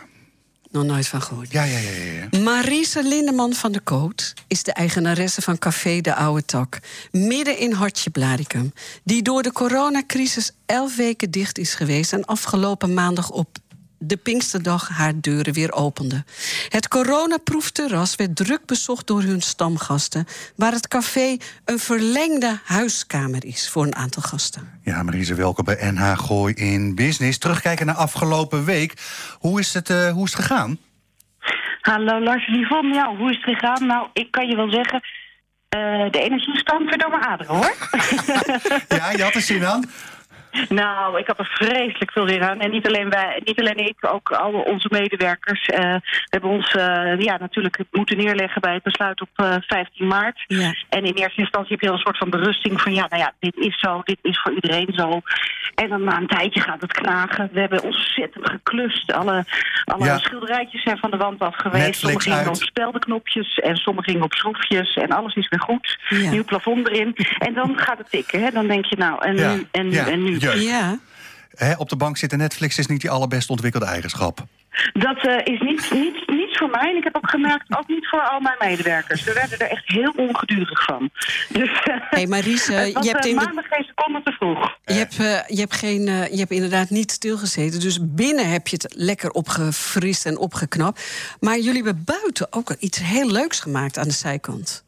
[0.72, 1.52] Nog nooit van gehoord.
[1.52, 1.90] Ja, ja, ja,
[2.30, 2.38] ja.
[2.38, 6.78] Marise Lindeman van de Koot is de eigenaresse van Café de Oude Tak.
[7.10, 8.72] Midden in Hartje Blaricum.
[9.04, 12.12] Die door de coronacrisis elf weken dicht is geweest...
[12.12, 13.58] en afgelopen maandag op
[14.04, 16.24] de Pinksterdag haar deuren weer opende.
[16.68, 20.26] Het coronaproefterras werd druk bezocht door hun stamgasten...
[20.56, 24.80] waar het café een verlengde huiskamer is voor een aantal gasten.
[24.82, 27.38] Ja, Marise, welkom bij NH Gooi in Business.
[27.38, 28.94] Terugkijken naar afgelopen week.
[29.38, 30.78] Hoe is het, eh, hoe is het gegaan?
[31.80, 33.86] Hallo Lars Yvonne, ja, hoe is het gegaan?
[33.86, 35.00] Nou, ik kan je wel zeggen,
[35.68, 37.76] eh, de energie stroomt weer door mijn aderen, hoor.
[38.98, 39.84] Ja, je had er zin aan.
[40.68, 42.60] Nou, ik had er vreselijk veel zin aan.
[42.60, 45.66] En niet alleen wij, niet alleen ik, ook al onze medewerkers.
[45.66, 50.06] Eh, we hebben ons eh, ja, natuurlijk moeten neerleggen bij het besluit op eh, 15
[50.06, 50.44] maart.
[50.46, 50.74] Ja.
[50.88, 52.94] En in eerste instantie heb je al een soort van berusting van...
[52.94, 55.20] ja, nou ja, dit is zo, dit is voor iedereen zo.
[55.82, 57.48] En dan na een tijdje gaat het knagen.
[57.52, 59.12] We hebben ontzettend geklust.
[59.12, 59.44] Alle,
[59.84, 60.18] alle Ja.
[60.18, 61.84] schilderijtjes zijn van de wand af geweest.
[61.84, 62.48] Netflix Sommige gingen uit.
[62.48, 64.94] op speldenknopjes en sommige gingen op schroefjes.
[64.94, 65.98] En alles is weer goed.
[66.08, 66.30] Ja.
[66.30, 67.16] Nieuw plafond erin.
[67.38, 68.42] En dan gaat het tikken.
[68.42, 68.50] Hè?
[68.50, 69.54] Dan denk je, nou, en Ja.
[69.54, 70.06] nu, en nu, Ja.
[70.06, 70.38] en nu.
[70.40, 70.98] Ja,
[71.52, 74.38] Hè, op de bank zitten Netflix is niet die allerbest ontwikkelde eigenschap.
[74.92, 76.90] Dat eh, is niet, niet, niet voor mij.
[76.90, 79.24] En ik heb ook gemerkt, ook niet voor al mijn medewerkers.
[79.24, 81.10] We werden er echt heel ongedurig van.
[81.48, 84.76] Dus eh, Hey, je hebt eh, in de- maandag geen seconde te vroeg.
[84.84, 87.80] Je hebt, eh, je, hebt geen, je hebt inderdaad niet stilgezeten.
[87.80, 91.02] Dus binnen heb je het lekker opgefrist en opgeknapt.
[91.40, 94.84] Maar jullie hebben buiten ook iets heel leuks gemaakt aan de zijkant.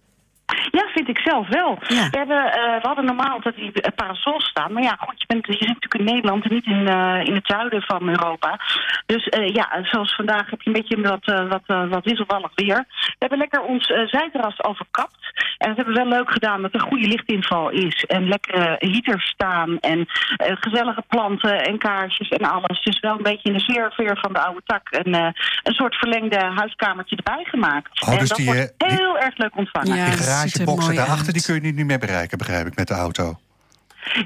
[0.70, 1.78] Ja, vind ik zelf wel.
[1.88, 2.10] Ja.
[2.10, 4.72] We, hebben, eh, we hadden normaal altijd die eh, parasols staan.
[4.72, 7.34] Maar ja, goed, je, bent, je zit natuurlijk in Nederland en niet in, eh, in
[7.34, 8.60] het zuiden van Europa.
[9.06, 12.84] Dus eh, ja, zoals vandaag heb je een beetje wat, wat, wat wisselvallig weer.
[12.98, 15.32] We hebben lekker ons zijterras overkapt.
[15.58, 18.04] En dat hebben we wel leuk gedaan dat er goede lichtinval is.
[18.04, 19.78] En lekkere heaters staan.
[19.80, 22.82] En gezellige planten en kaarsjes en alles.
[22.82, 24.88] Dus wel een beetje in de sfeer sfeer van de oude tak.
[24.90, 25.28] En, eh,
[25.62, 28.02] een soort verlengde huiskamertje erbij gemaakt.
[28.02, 29.96] Oh, en dus dat die, wordt die- heel erg leuk ontvangen.
[29.96, 30.04] Ja,
[30.34, 33.38] garageboxen daarachter die kun je niet meer bereiken, begrijp ik, met de auto.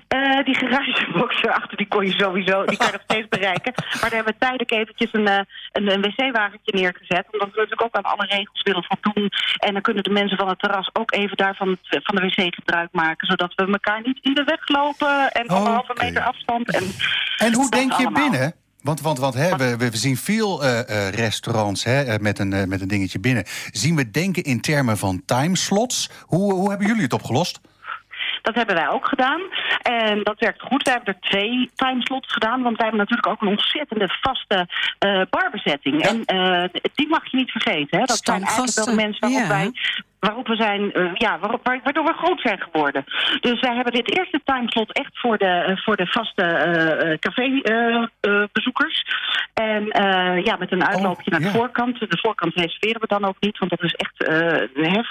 [0.09, 3.73] Eh, die garagebox erachter, die kon je sowieso, die kan je nog steeds bereiken.
[3.77, 5.40] Maar daar hebben we tijdelijk eventjes een, eh,
[5.73, 7.27] een, een wc-wagentje neergezet.
[7.33, 9.31] Omdat we natuurlijk ook aan alle regels willen voldoen.
[9.59, 12.88] En dan kunnen de mensen van het terras ook even daar van, de wc gebruik
[12.92, 13.27] maken.
[13.27, 15.31] Zodat we elkaar niet in de weg lopen.
[15.33, 16.05] En anderhalve Oké.
[16.05, 16.71] meter afstand.
[16.71, 16.85] En,
[17.37, 18.31] En hoe denk je allemaal.
[18.31, 18.55] binnen?
[18.88, 22.68] Want, want, want hè, we, we zien veel eh, eh, restaurants hè, eh, met, een,
[22.68, 23.44] met een dingetje binnen.
[23.70, 26.11] Zien we denken in termen van timeslots?
[26.27, 27.61] Hoe, hoe hebben jullie het opgelost?
[28.42, 29.40] Dat hebben wij ook gedaan.
[29.83, 30.83] En dat werkt goed.
[30.83, 32.62] Wij hebben er twee timeslots gedaan.
[32.62, 36.03] Want wij hebben natuurlijk ook een ontzettende vaste eh, barbezetting.
[36.03, 36.09] Ja.
[36.09, 37.98] En eh, die mag je niet vergeten.
[37.98, 38.05] Hè?
[38.05, 39.48] Dat zijn eigenlijk wel de mensen waarop ja.
[39.48, 39.72] wij
[40.20, 43.04] waarop we zijn, eh, ja, waarop, wa- waardoor we groot zijn geworden.
[43.40, 49.04] Dus wij hebben dit eerste timeslot echt voor de, eh, voor de vaste eh café-bezoekers.
[49.54, 51.52] en eh, ja, met een uitloopje Oh, naar de ja.
[51.52, 51.98] voorkant.
[52.00, 54.37] De voorkant reserveren we dan ook niet, want dat is echt eh,
[54.85, 55.02] hè,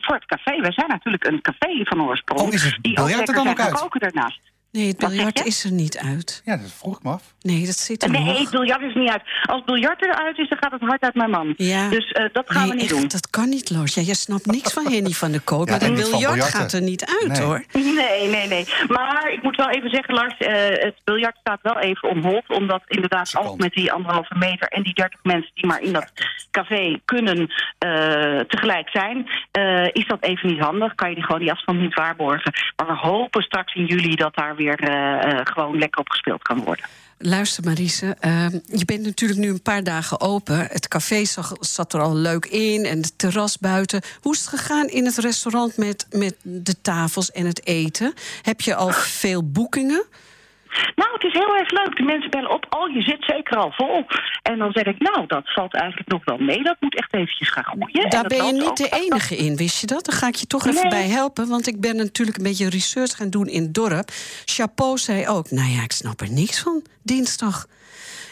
[0.00, 0.60] voor het café.
[0.60, 2.40] Wij zijn natuurlijk een café van oorsprong.
[2.40, 3.80] Oh, is het die er lekker dan ook uit?
[3.80, 4.40] koken daarnaast.
[4.72, 6.42] Nee, het biljart is er niet uit.
[6.44, 7.34] Ja, dat vroeg ik me af.
[7.40, 8.38] Nee, dat zit er Nee, nog.
[8.38, 9.22] het biljart is niet uit.
[9.46, 11.54] Als het biljart eruit is, dan gaat het hard uit mijn man.
[11.56, 11.88] Ja.
[11.88, 13.08] Dus eh, dat gaan nee, we niet echt, doen.
[13.08, 13.94] dat kan niet, Lars.
[13.94, 15.68] Ja, je snapt niks van Henny van de Koot.
[15.68, 17.40] Ja, maar dat biljart gaat er niet uit, Nee.
[17.46, 17.64] hoor.
[17.72, 18.66] Nee, nee, nee.
[18.88, 20.52] Maar ik moet wel even zeggen, Lars, eh,
[20.84, 22.44] het biljart staat wel even om hold.
[22.48, 23.48] Omdat inderdaad Second.
[23.48, 26.12] ook met die anderhalve meter en die 30 mensen die maar in dat
[26.50, 30.94] café kunnen eh, tegelijk zijn, eh, is dat even niet handig.
[30.94, 32.52] Kan je die gewoon die afstand niet waarborgen.
[32.76, 36.42] Maar we hopen straks in juli dat daar weer eh, eh, gewoon lekker op gespeeld
[36.42, 36.84] kan worden.
[37.18, 38.16] Luister, Marise.
[38.20, 40.58] ehm, je bent natuurlijk nu een paar dagen open.
[40.70, 44.00] Het café zag, zat er al leuk in en het terras buiten.
[44.20, 48.14] Hoe is het gegaan in het restaurant met, met de tafels en het eten?
[48.42, 50.04] Heb je al veel boekingen?
[50.94, 51.96] Nou, het is heel erg leuk.
[51.96, 52.66] De mensen bellen op.
[52.78, 54.06] Oh, je zit zeker al vol.
[54.42, 56.62] En dan zeg ik, nou, dat valt eigenlijk nog wel mee.
[56.62, 58.02] Dat moet echt eventjes gaan groeien.
[58.02, 60.04] En Daar ben je niet de enige in, wist je dat?
[60.04, 61.48] Daar ga ik je toch even bij helpen.
[61.48, 64.10] Want ik ben natuurlijk een beetje research gaan doen in het dorp.
[64.44, 67.66] Chapeau zei ook, nou ja, ik snap er niks van, dinsdag.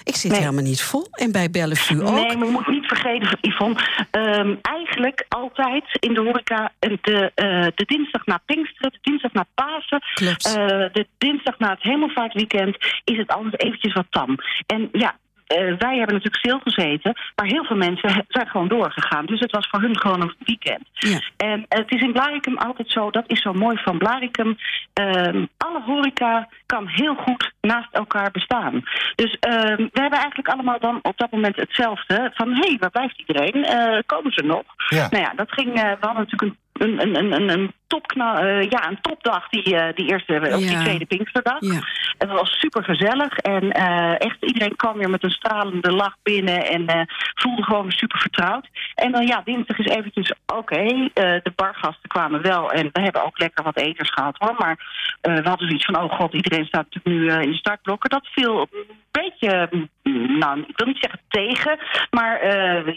[0.04, 0.40] Ik zit Nee.
[0.40, 1.06] helemaal niet vol.
[1.10, 2.14] En bij Bellevue ook.
[2.14, 3.76] Nee, maar je moet niet vergeten, Yvonne.
[4.10, 9.32] ehm, eigenlijk altijd in de horeca eh, de, eh, de dinsdag na Pinksteren, de dinsdag
[9.32, 10.02] na Pasen...
[10.14, 14.36] Eh, de dinsdag na het Hemelvaartweekend is het altijd eventjes wat tam.
[14.66, 19.26] En ja, wij hebben natuurlijk stilgezeten, maar heel veel mensen zijn gewoon doorgegaan.
[19.26, 20.88] Dus het was voor hun gewoon een weekend.
[20.92, 21.20] Ja.
[21.36, 24.56] En het is in Blaricum altijd zo, dat is zo mooi van Blaricum.
[24.92, 28.82] ehm, alle horeca kan heel goed naast elkaar bestaan.
[29.14, 32.30] Dus ehm, we hebben eigenlijk allemaal dan op dat moment hetzelfde.
[32.34, 33.64] Van, hé, hey, waar blijft iedereen?
[33.64, 34.64] Eh, komen ze nog?
[34.88, 35.06] Ja.
[35.10, 38.88] Nou ja, dat ging, eh, we hadden natuurlijk een, een, een, een topkna- eh, ja,
[38.88, 41.60] een topdag die, eh, die eerste, of die tweede Pinksterdag.
[41.60, 41.80] Ja.
[42.18, 46.66] Het was super gezellig en eh, echt iedereen kwam weer met een stralende lach binnen
[46.66, 48.68] en voelde gewoon super vertrouwd.
[48.94, 53.38] En dan ja, dinsdag is eventjes oké, de bargasten kwamen wel en we hebben ook
[53.38, 54.54] lekker wat eters gehad hoor.
[54.58, 54.76] Maar
[55.20, 58.10] we hadden zoiets van, oh god, iedereen staat natuurlijk nu in de startblokken.
[58.10, 59.68] Dat viel een beetje,
[60.02, 61.78] mm, nou, ik wil niet zeggen tegen,
[62.10, 62.46] maar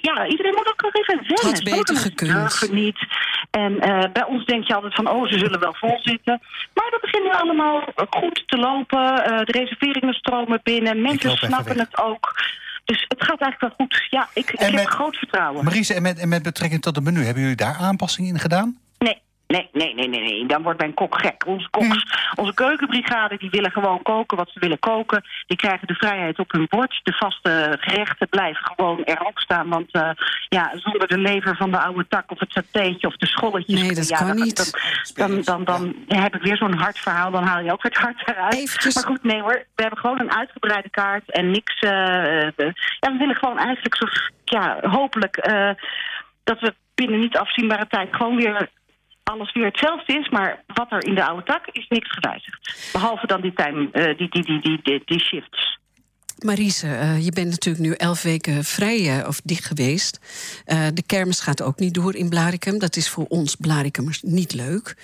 [0.01, 1.45] ja, iedereen moet ook nog even wennen.
[1.45, 2.31] had beter gekund.
[2.31, 2.99] durven niet.
[3.51, 3.79] En
[4.13, 6.41] bij ons denk je altijd van, oh, ze zullen wel vol zitten.
[6.73, 9.23] Maar dat begint nu allemaal goed te lopen.
[9.25, 11.01] Eh, de reserveringen stromen binnen.
[11.01, 12.35] Mensen snappen het ook.
[12.85, 14.07] Dus het gaat eigenlijk wel goed.
[14.09, 15.63] Ja, ik, ik heb met- groot vertrouwen.
[15.63, 18.77] Marise, en met, en met betrekking tot het menu, hebben jullie daar aanpassingen in gedaan?
[18.97, 20.45] Nee, nee, nee, nee, nee, nee.
[20.45, 21.45] Dan wordt mijn kok gek.
[21.45, 22.05] Onze koks,
[22.35, 25.23] onze keukenbrigade, die willen gewoon koken wat ze willen koken.
[25.47, 26.99] Die krijgen de vrijheid op hun bord.
[27.03, 29.69] De vaste gerechten blijven gewoon erop staan.
[29.69, 30.09] Want eh,
[30.49, 33.81] ja, zonder de lever van de oude tak of het satéetje of de scholletjes...
[33.81, 34.79] Nee, dat ja, kan dan, niet.
[35.15, 37.31] Dan, dan, dan, dan heb ik weer zo'n hard verhaal.
[37.31, 38.53] Dan haal je ook het hart eruit.
[38.53, 39.65] Eventjes- Maar goed, nee hoor.
[39.75, 41.79] We hebben gewoon een uitgebreide kaart en niks...
[41.79, 41.89] eh,
[42.99, 44.05] ja, we willen gewoon eigenlijk zo...
[44.45, 45.37] Ja, hopelijk...
[45.37, 45.69] eh,
[46.43, 48.69] dat we binnen niet afzienbare tijd gewoon weer
[49.27, 52.89] alles weer hetzelfde is, maar wat er in de oude tak is niks gewijzigd.
[52.91, 55.79] Behalve dan die, time, eh, die, die, die, die, die, shifts.
[56.37, 60.19] Marise, eh, je bent natuurlijk nu elf weken vrij eh, of dicht geweest.
[60.93, 62.79] De kermis gaat ook niet door in Blaricum.
[62.79, 64.95] Dat is voor ons Blaricumers niet leuk.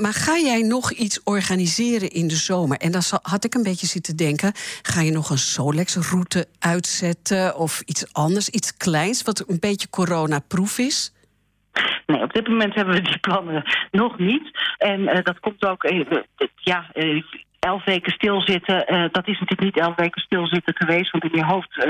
[0.00, 2.78] Maar ga jij nog iets organiseren in de zomer?
[2.78, 4.52] En dan had ik een beetje zitten denken...
[4.82, 9.22] ga je nog een Solex-route uitzetten of iets anders, iets kleins...
[9.22, 11.13] wat een beetje coronaproof is?
[12.06, 14.50] Nee, op dit moment hebben we die plannen nog niet.
[14.78, 16.18] En eh, dat komt ook, eh,
[16.54, 17.22] ja, eh,
[17.58, 18.76] elf weken stilzitten.
[19.12, 21.10] dat is natuurlijk niet elf weken stilzitten geweest.
[21.10, 21.86] Want in je hoofd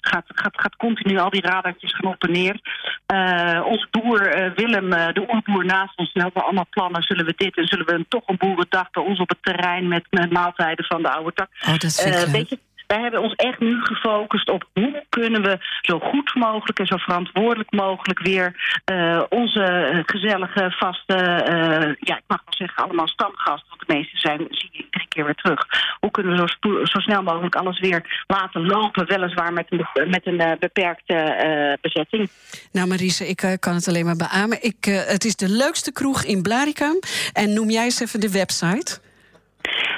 [0.00, 2.60] gaat, gaat, gaat continu al die radartjes gaan op en neer.
[3.06, 7.02] Eh, onze boer Willem, de oerboer naast ons, die hadden allemaal plannen.
[7.02, 9.88] Zullen we dit en zullen we een, toch een boerendag bij ons op het terrein
[9.88, 11.48] met, met maaltijden van de oude tak.
[11.60, 12.58] Oh, dat vind ik
[12.90, 16.96] Wij hebben ons echt nu gefocust op hoe kunnen we zo goed mogelijk en zo
[16.96, 23.08] verantwoordelijk mogelijk weer eh, onze eh, gezellige, vaste, eh, ja, ik mag wel zeggen, allemaal
[23.08, 25.66] stamgasten, want de meeste zijn, zie je iedere keer weer terug.
[26.00, 30.26] Hoe kunnen we zo, zo snel mogelijk alles weer laten lopen, weliswaar met een, met
[30.26, 32.30] een beperkte bezetting.
[32.72, 34.62] Nou, Marise, ik kan het alleen maar beamen.
[34.62, 36.98] Ik, het is de leukste kroeg in Blaricum.
[37.32, 39.00] En noem jij eens even de website.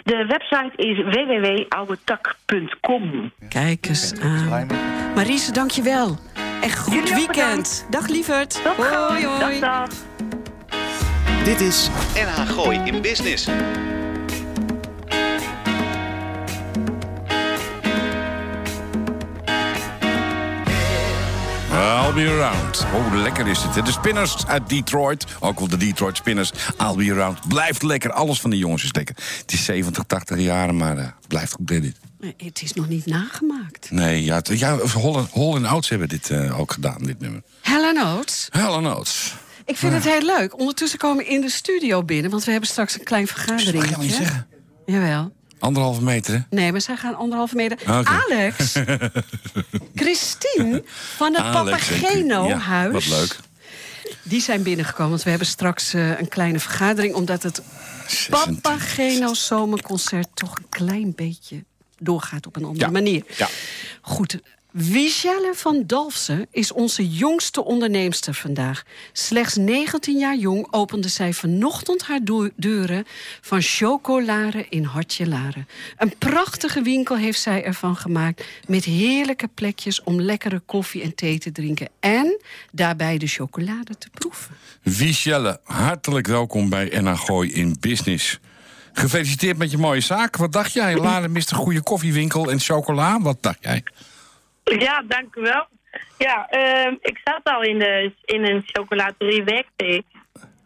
[0.05, 3.33] De website is www.oudetak.com.
[3.49, 4.67] Kijk eens aan.
[5.15, 6.19] Marise, dank je wel.
[6.63, 7.87] En goed weekend.
[7.91, 8.61] Dag lieverd.
[8.77, 9.39] Hoi, hoi.
[9.39, 9.89] Dag, dag.
[11.45, 13.49] Dit is NH Gooi in Business.
[21.73, 22.85] I'll be around.
[22.95, 23.75] Oh, lekker is dit.
[23.75, 23.83] hè.
[23.83, 25.27] De Spinners uit Detroit.
[25.41, 26.53] Ook wel de Detroit Spinners.
[26.81, 27.49] I'll be around.
[27.49, 28.13] Blijft lekker.
[28.13, 29.17] Alles van die jongens is lekker.
[29.39, 31.97] Het is 70, 80 jaren, maar eh, blijft goed dit.
[32.37, 33.91] Het is nog niet nagemaakt.
[33.91, 37.43] Nee, ja, ja Hall, Hall Oates hebben dit eh, ook gedaan, dit nummer.
[37.63, 38.49] Helen Oates.
[38.51, 39.35] Hell and Oates.
[39.65, 40.59] Ik vind het heel leuk.
[40.59, 43.61] Ondertussen komen we in de studio binnen, want we hebben straks een klein Dat mag
[43.63, 43.97] je vergadering.
[44.03, 44.47] niet zeggen.
[44.87, 45.33] Jawel.
[45.63, 46.41] Anderhalve meter, hè?
[46.51, 47.79] Nee, maar zij gaan anderhalve meter.
[48.05, 48.73] Alex,
[49.95, 50.83] Christine
[51.17, 52.93] van het Papageno-huis.
[52.93, 53.37] Wat leuk.
[54.23, 57.15] Die zijn binnengekomen, want we hebben straks eh, een kleine vergadering...
[57.15, 57.63] omdat het
[58.07, 58.61] 26.
[58.61, 61.65] Papageno Zomerconcert toch een klein beetje
[61.99, 62.91] doorgaat op een andere Ja.
[62.93, 63.25] manier.
[63.37, 63.49] Ja.
[64.01, 64.39] Goed.
[64.73, 68.83] Wiesjelle van Dalfsen is onze jongste onderneemster vandaag.
[69.13, 72.21] Slechts 19 jaar jong opende zij vanochtend haar
[72.57, 73.05] deuren
[73.41, 75.69] van Chocolare in Hartje Laren.
[75.97, 81.39] Een prachtige winkel heeft zij ervan gemaakt met heerlijke plekjes om lekkere koffie en thee
[81.39, 84.57] te drinken en daarbij de chocolade te proeven.
[84.83, 88.39] Wiesjelle, hartelijk welkom bij NH in Business.
[88.93, 90.37] Gefeliciteerd met je mooie zaak.
[90.37, 91.29] Wat dacht jij?
[91.29, 93.21] Mist een goede koffiewinkel en chocola.
[93.21, 93.83] Wat dacht jij?
[94.65, 95.67] Ja, dank u wel.
[96.19, 100.05] Ja, ehm, ik zat al in, de, in een chocolaterie, werkte ik.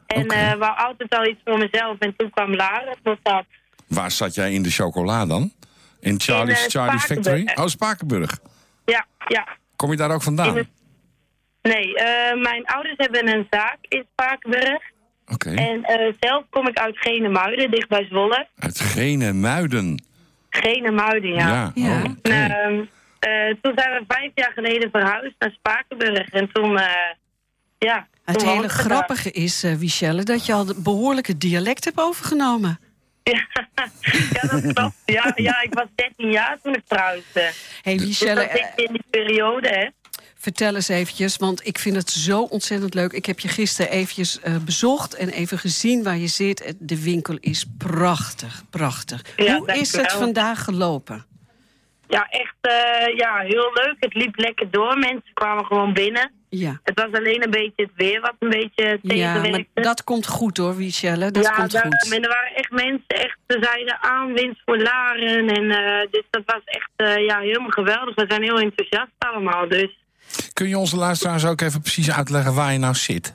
[0.06, 0.35] En Oké.
[0.35, 1.98] eh wou altijd al iets voor mezelf.
[1.98, 3.44] En toen kwam Lara, was dat.
[3.88, 5.52] Waar zat jij in de chocola dan?
[6.00, 7.50] In Charlie's, eh, Charlie's Factory?
[7.54, 8.38] Oh, Spakenburg.
[8.85, 9.46] Ja, ja.
[9.76, 10.56] Kom je daar ook In vandaan?
[10.56, 10.68] het-
[11.62, 14.82] Nee, eh, mijn ouders hebben een zaak in Spakenburg.
[15.32, 15.50] Oké.
[15.54, 18.46] En eh, zelf kom ik uit Genemuiden, dicht bij Zwolle.
[18.59, 20.02] Uit Gene Muiden.
[20.50, 21.48] Genemuiden, ja.
[21.48, 22.02] Ja, Ja.
[22.02, 22.04] oh.
[22.22, 22.85] En, ehm,
[23.18, 26.29] eh, toen zijn we vijf jaar geleden verhuisd naar Spakenburg.
[26.29, 26.87] En toen, eh,
[27.79, 28.09] ja...
[28.24, 28.70] Het toen hele daar.
[28.70, 32.79] grappige is, eh Wichelle, dat je al behoorlijke dialect hebt overgenomen.
[34.33, 34.94] Ja, dat klopt.
[35.05, 37.52] Ja, ja, ik was 13 jaar toen ik trouwde.
[37.83, 39.88] Hey, Dus Michelle, dat zit in die periode, hè.
[40.35, 43.12] Vertel eens eventjes, want ik vind het zo ontzettend leuk.
[43.12, 46.74] Ik heb je gisteren eventjes bezocht en even gezien waar je zit.
[46.79, 49.24] De winkel is prachtig, prachtig.
[49.37, 51.26] Ja, Hoe is het vandaag gelopen?
[52.09, 53.97] Ja, echt eh, ja, heel leuk.
[54.01, 54.99] Het liep lekker door.
[54.99, 56.33] Mensen kwamen gewoon binnen.
[56.49, 56.81] Ja.
[56.85, 59.81] Het was alleen een beetje het weer wat een beetje Ja, maar tegenwerkte.
[59.83, 61.31] dat komt goed hoor, Michelle.
[61.31, 62.12] Dat ja, komt daar- goed.
[62.14, 65.49] En er waren echt mensen, echt, ze zeiden aan, winst voor Laren.
[65.49, 68.14] En eh, dus dat was echt eh, ja, helemaal geweldig.
[68.14, 69.69] We zijn heel enthousiast allemaal.
[69.69, 69.99] Dus
[70.53, 73.35] Kun je onze luisteraars ook even precies uitleggen waar je nou zit?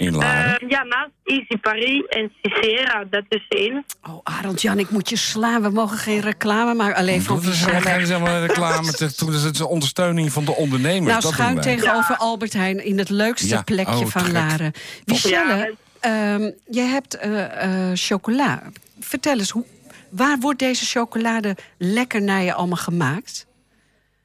[0.00, 0.58] In Laren?
[0.60, 3.84] eh, ja, naast Easy Paris en Cicera, daartussenin.
[4.08, 5.62] Oh, Arend Jan, ik moet je slaan.
[5.62, 8.92] We mogen geen reclame maken, alleen voor dat is geen zeg maar, reclame.
[8.92, 11.10] te- Toen is het de ondersteuning van de ondernemers.
[11.10, 14.32] Nou, dat schuin tegenover Albert Heijn in het leukste Ja, plekje oh, van.
[14.32, 14.72] Laren.
[15.04, 18.62] Michelle, ehm, je hebt eh, eh, chocola.
[19.00, 19.64] Vertel eens, hoe,
[20.10, 23.46] waar wordt deze chocolade lekker naar je allemaal gemaakt?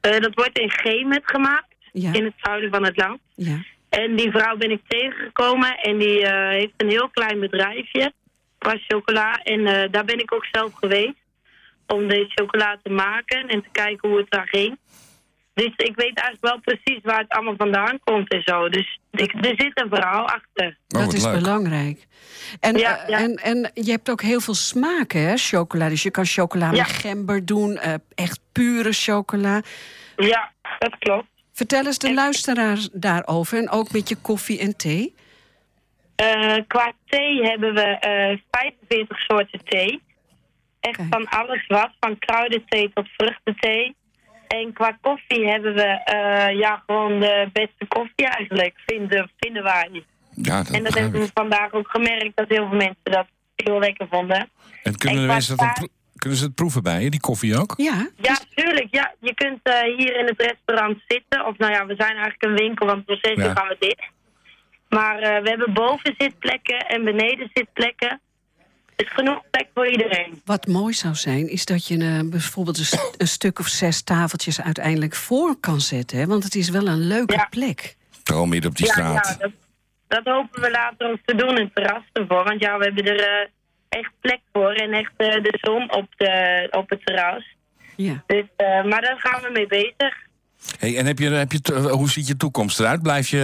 [0.00, 2.12] Eh, dat wordt in Gemet gemaakt, Ja.
[2.12, 3.18] in het zuiden van het land.
[3.34, 3.56] Ja.
[3.88, 8.12] En die vrouw ben ik tegengekomen en die eh, heeft een heel klein bedrijfje
[8.58, 9.42] qua chocola.
[9.42, 11.14] En eh, daar ben ik ook zelf geweest
[11.86, 14.78] om deze chocola te maken en te kijken hoe het daar ging.
[15.54, 18.68] Dus ik weet eigenlijk wel precies waar het allemaal vandaan komt en zo.
[18.68, 20.76] Dus ik, er zit een verhaal achter.
[20.86, 22.06] dat is belangrijk.
[22.60, 23.18] En, Ja, eh, ja.
[23.18, 25.88] En, en je hebt ook heel veel smaken, hè, chocola.
[25.88, 26.82] Dus je kan chocola Ja.
[26.82, 29.62] met gember doen, eh, echt pure chocola.
[30.16, 31.28] Ja, dat klopt.
[31.56, 33.58] Vertel eens de luisteraars daarover.
[33.58, 35.14] En ook met je koffie en thee.
[36.16, 40.02] Eh, qua thee hebben we eh 45 soorten thee.
[40.80, 43.94] Echt van alles wat, van kruidenthee tot vruchtenthee.
[44.48, 50.02] En qua koffie hebben we eh, ja, gewoon de beste koffie eigenlijk, vinden, vinden wij.
[50.34, 53.78] Ja, dat en dat hebben we vandaag ook gemerkt dat heel veel mensen dat heel
[53.78, 54.48] lekker vonden.
[54.82, 55.95] En kunnen, En de qua mensen dat dan taart- pro-
[56.26, 57.74] kunnen ze het proeven bij je, die koffie ook?
[57.76, 58.08] Ja.
[58.16, 58.86] Ja, tuurlijk.
[58.90, 59.14] Ja.
[59.20, 61.46] Je kunt eh, hier in het restaurant zitten.
[61.46, 63.52] Of nou ja, we zijn eigenlijk een winkel, want voor zes Ja.
[63.54, 64.10] gaan we dicht.
[64.88, 68.20] Maar eh, we hebben boven zitplekken en beneden zitplekken.
[68.96, 70.40] Er is genoeg plek voor iedereen.
[70.44, 74.02] Wat mooi zou zijn, is dat je eh, bijvoorbeeld een, st- een stuk of zes
[74.02, 76.18] tafeltjes uiteindelijk voor kan zetten.
[76.18, 76.26] Hè?
[76.26, 77.96] Want het is wel een leuke plek.
[78.24, 79.26] Gewoon midden op die ja, straat.
[79.28, 79.52] ja dat,
[80.08, 82.44] dat hopen we later ook te doen, een terras ervoor.
[82.44, 83.48] Want ja, we hebben er eh,
[83.88, 87.54] echt plek voor en echt eh, de zon op, de, op het terras.
[87.96, 88.22] Ja.
[88.26, 90.24] Dus, eh, maar daar gaan we mee bezig.
[90.78, 93.02] Hey, en heb je, heb je, eh, hoe ziet je toekomst eruit?
[93.02, 93.40] Blijf je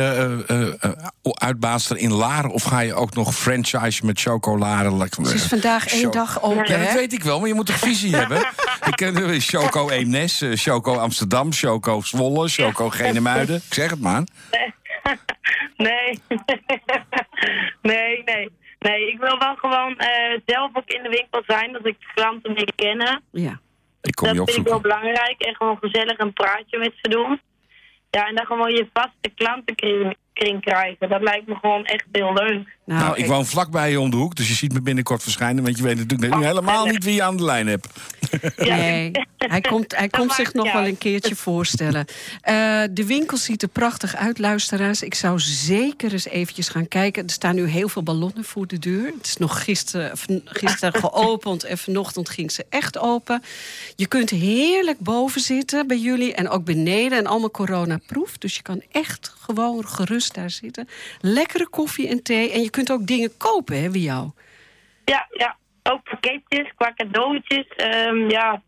[0.48, 4.96] eh, eh, eh, uitbaanster in Laren of ga je ook nog franchise met chocolade?
[4.98, 7.78] Het is vandaag één dag open, Ja, dat weet ik wel, maar je moet toch
[7.78, 8.38] visie hebben?
[8.86, 13.56] Ik ken Choco Eemnes, Choco Amsterdam, Choco Zwolle, Choco Genemuiden.
[13.56, 14.22] Ik zeg het maar.
[15.76, 16.20] Nee.
[17.82, 18.48] nee, nee.
[18.82, 22.06] Nee, ik wil wel gewoon eh, zelf ook in de winkel zijn, dat ik de
[22.14, 23.22] klanten beetje kennen.
[23.32, 23.60] Ja.
[24.00, 25.40] Ik kom dat je vind ik wel belangrijk.
[25.40, 27.40] En gewoon gezellig een praatje met ze doen.
[28.10, 31.08] Ja, en dan gewoon je vaste klantenkring kring krijgen.
[31.08, 32.66] Dat lijkt me gewoon echt heel leuk.
[32.84, 35.64] Nou, ik woon vlakbij je om de hoek, dus je ziet me binnenkort verschijnen.
[35.64, 37.88] Want je weet natuurlijk nu helemaal niet wie je aan de lijn hebt.
[38.56, 42.04] Nee, hij komt, hij komt zich nog wel een keertje voorstellen.
[42.40, 45.02] Eh, de winkel ziet er prachtig uit, luisteraars.
[45.02, 47.24] Ik zou zeker eens eventjes gaan kijken.
[47.24, 49.06] Er staan nu heel veel ballonnen voor de deur.
[49.16, 50.12] Het is nog gisteren,
[50.44, 53.42] gisteren geopend en vanochtend ging ze echt open.
[53.96, 57.18] Je kunt heerlijk boven zitten bij jullie en ook beneden.
[57.18, 58.38] En allemaal coronaproof.
[58.38, 60.88] Dus je kan echt gewoon gerust daar zitten.
[61.20, 62.50] Lekkere koffie en thee.
[62.52, 64.30] En je kunt ook dingen kopen, hè, bij jou.
[65.04, 65.56] Ja, ja.
[65.82, 67.66] Ook pakketjes qua cadeautjes.
[67.76, 68.62] Ehm, ja,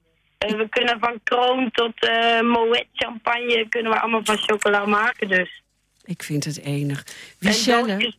[0.44, 5.28] Eh, we kunnen van kroon tot eh Moet champagne kunnen we allemaal van chocola maken
[5.28, 5.62] dus.
[6.04, 7.04] Ik vind het enig.
[7.06, 8.14] En Michelle?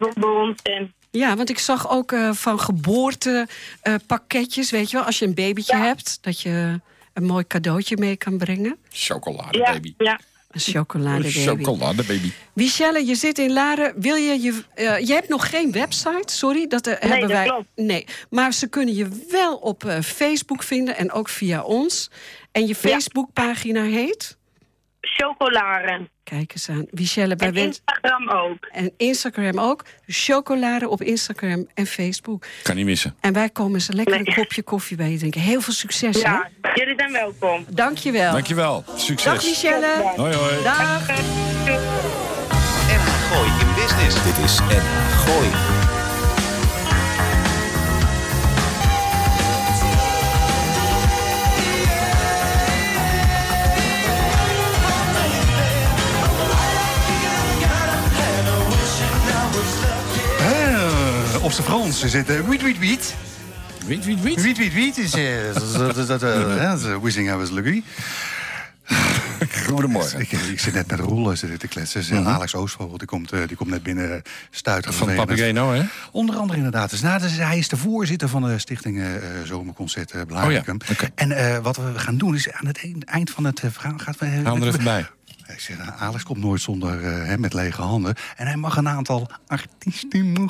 [0.63, 0.93] en...
[1.11, 3.47] Ja, want ik zag ook eh, van geboorte
[3.81, 6.79] eh, pakketjes, weet je wel, als je een babytje hebt, dat je
[7.13, 8.77] een mooi cadeautje mee kan brengen.
[8.89, 9.93] Chocoladebaby.
[9.97, 10.19] Ja, Een
[10.55, 11.31] chocoladebaby.
[11.45, 12.31] Chocoladebaby.
[12.53, 13.93] Michelle, je zit in Laren.
[13.97, 14.63] Wil je je.
[14.73, 16.67] eh, je hebt nog geen website, sorry.
[16.67, 17.45] Dat eh, hebben dat wij.
[17.45, 17.67] klopt.
[17.75, 22.09] Nee, maar ze kunnen je wel op eh, Facebook vinden en ook via ons.
[22.51, 24.37] En je Facebookpagina heet.
[25.05, 26.09] Chocolaren.
[26.23, 26.85] Kijk eens aan.
[26.91, 27.81] Michelle, bij En wens.
[27.85, 28.67] Instagram ook.
[28.71, 29.85] En Instagram ook.
[30.07, 32.45] Chocolade op Instagram en Facebook.
[32.63, 33.15] Kan niet missen.
[33.19, 35.41] En wij komen eens een lekker een kopje koffie bij je drinken.
[35.41, 37.65] Heel veel succes, Ja, jullie zijn welkom.
[37.69, 38.31] Dankjewel.
[38.31, 38.83] Dankjewel.
[38.95, 39.33] Succes.
[39.33, 40.11] Dag Michelle.
[40.15, 40.63] Hoi, hoi.
[40.63, 41.07] Dag.
[41.07, 41.13] NH
[43.31, 44.23] Gooi in Business.
[44.23, 45.74] Dit is NH Gooi.
[61.45, 62.11] Op zijn Frans uh,
[62.47, 63.15] wiet, wiet, wiet.
[63.85, 64.41] Wiet, wiet, wiet?
[64.41, 65.13] Wiet, wiet, wiet is...
[65.13, 65.49] eh,
[66.21, 67.83] eh, eh, Wishing I was lucky.
[69.65, 70.19] Goedemorgen.
[70.19, 72.01] Ik, ik zit net met Roel eh, zitten te kletsen.
[72.11, 74.93] Eh, Alex Oostvogel die komt, eh, die komt net binnen stuiten.
[74.93, 75.83] Van Papageno, hè?
[76.11, 76.89] Onder andere inderdaad.
[76.89, 80.21] Dus, nou, dus hij is de voorzitter van de stichting eh, eh, Zomerconcert uh.
[80.45, 81.09] Oh ja, oké.
[81.15, 83.97] En eh, wat we gaan doen is aan het eind van het eh, verhaal...
[83.97, 85.07] Gaat, we, Hou hem er even bij.
[85.55, 88.15] Ik zeg, nou, Alex komt nooit zonder eh, hè, met lege handen.
[88.35, 90.49] En hij mag een aantal artiesten.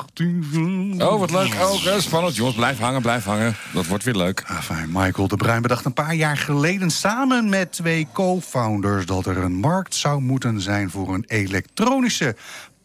[0.98, 1.54] Oh, wat leuk.
[1.54, 2.56] Oh, eh, spannend, jongens.
[2.56, 3.56] Blijf hangen, blijf hangen.
[3.72, 4.44] Dat wordt weer leuk.
[4.46, 4.88] Ah, fijn.
[4.92, 9.54] Michael de Bruin bedacht een paar jaar geleden samen met twee co-founders dat er een
[9.54, 12.36] markt zou moeten zijn voor een elektronische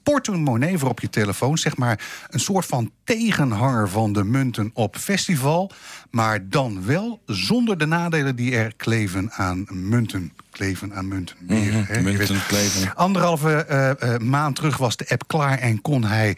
[0.03, 1.57] portemonnee voor op je telefoon.
[1.57, 1.99] Zeg maar
[2.29, 5.71] een soort van tegenhanger van de munten op festival.
[6.11, 10.31] Maar dan wel zonder de nadelen die er kleven aan munten.
[10.51, 11.35] Kleven aan munten.
[11.39, 12.95] Meer, Mhm, munten kleven.
[12.95, 16.37] Anderhalve eh, eh, maand terug was de app klaar en kon hij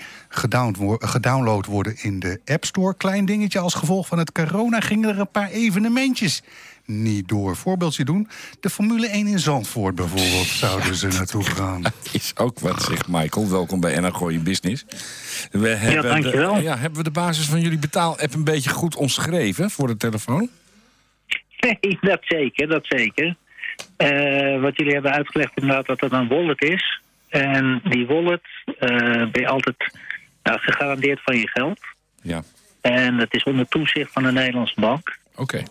[0.78, 2.96] wo- gedownload worden in de App Store.
[2.98, 6.42] Klein dingetje als gevolg van het corona gingen er een paar evenementjes
[6.86, 7.56] niet door.
[7.56, 8.28] Voorbeeldje doen.
[8.60, 11.82] De Formule 1 in Zandvoort bijvoorbeeld zouden ze naartoe gaan.
[12.12, 13.50] Is ook wat, zegt Michael.
[13.50, 14.86] Welkom bij NH Gooi Business.
[15.52, 16.54] We hebben dankjewel.
[16.54, 19.98] De, ja, hebben we de basis van jullie betaal-app een beetje goed omschreven voor de
[19.98, 20.50] telefoon?
[21.82, 23.36] Nee, dat zeker, dat zeker.
[23.98, 27.02] Eh, wat jullie hebben uitgelegd inderdaad dat het een wallet is.
[27.30, 28.42] En die wallet
[28.80, 28.88] eh,
[29.32, 29.76] ben je altijd
[30.44, 31.80] nou, gegarandeerd van je geld.
[32.22, 32.44] Ja.
[32.82, 35.18] En dat is onder toezicht van de Nederlandse bank.
[35.36, 35.64] Oké.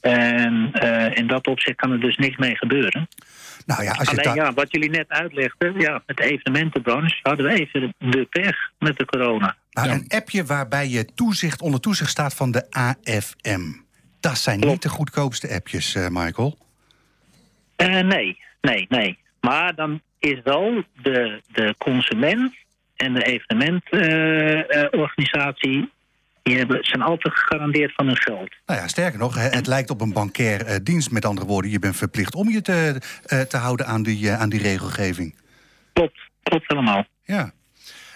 [0.00, 3.08] En eh, in dat opzicht kan er dus niks mee gebeuren.
[3.66, 7.46] Nou ja, als je Alleen ja, wat jullie net uitlegden, ja, met de evenementenbranche hadden
[7.46, 9.56] we even de pech met de corona.
[9.70, 13.72] Nou, Een appje waarbij je toezicht onder toezicht staat van de AFM.
[14.20, 16.58] Dat zijn niet de goedkoopste appjes, eh, Michael.
[17.76, 19.18] Eh, nee, nee, nee.
[19.40, 22.54] Maar dan is wel de, de consument
[22.96, 25.90] en de evenementorganisatie...
[26.42, 28.56] die hebben, zijn altijd gegarandeerd van hun geld.
[28.66, 31.10] Nou ja, sterker nog, het lijkt op een bankair eh, dienst.
[31.10, 34.40] Met andere woorden, je bent verplicht om je te, eh, te houden aan die, eh,
[34.40, 35.34] aan die regelgeving.
[35.92, 37.04] Klopt, klopt helemaal.
[37.24, 37.52] Ja.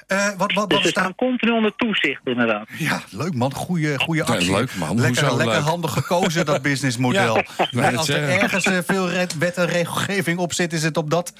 [0.06, 2.66] Eh, wat, wat, Dus wat staan continu onder toezicht, inderdaad.
[2.78, 3.54] Ja, leuk man.
[3.54, 4.50] Goeie, goeie Ja, actie.
[4.52, 5.00] leuk, man.
[5.00, 5.64] Lekker, Hoezo lekker leuk?
[5.68, 7.36] handig gekozen, dat businessmodel.
[7.70, 8.40] Ja, als er zeggen.
[8.40, 11.32] ergens eh, veel red- wet en regelgeving op zit, is het op dat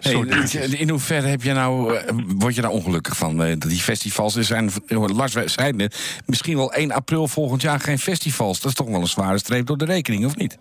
[0.00, 0.68] Hey, soort dingetjes.
[0.70, 3.42] in hoeverre heb je nou, eh, word je daar ongelukkig van?
[3.44, 7.98] Eh, Die festivals er zijn, Lars zei net, misschien wel 1 april volgend jaar geen
[7.98, 8.60] festivals.
[8.60, 10.58] Dat is toch wel een zware streep door de rekening, of niet?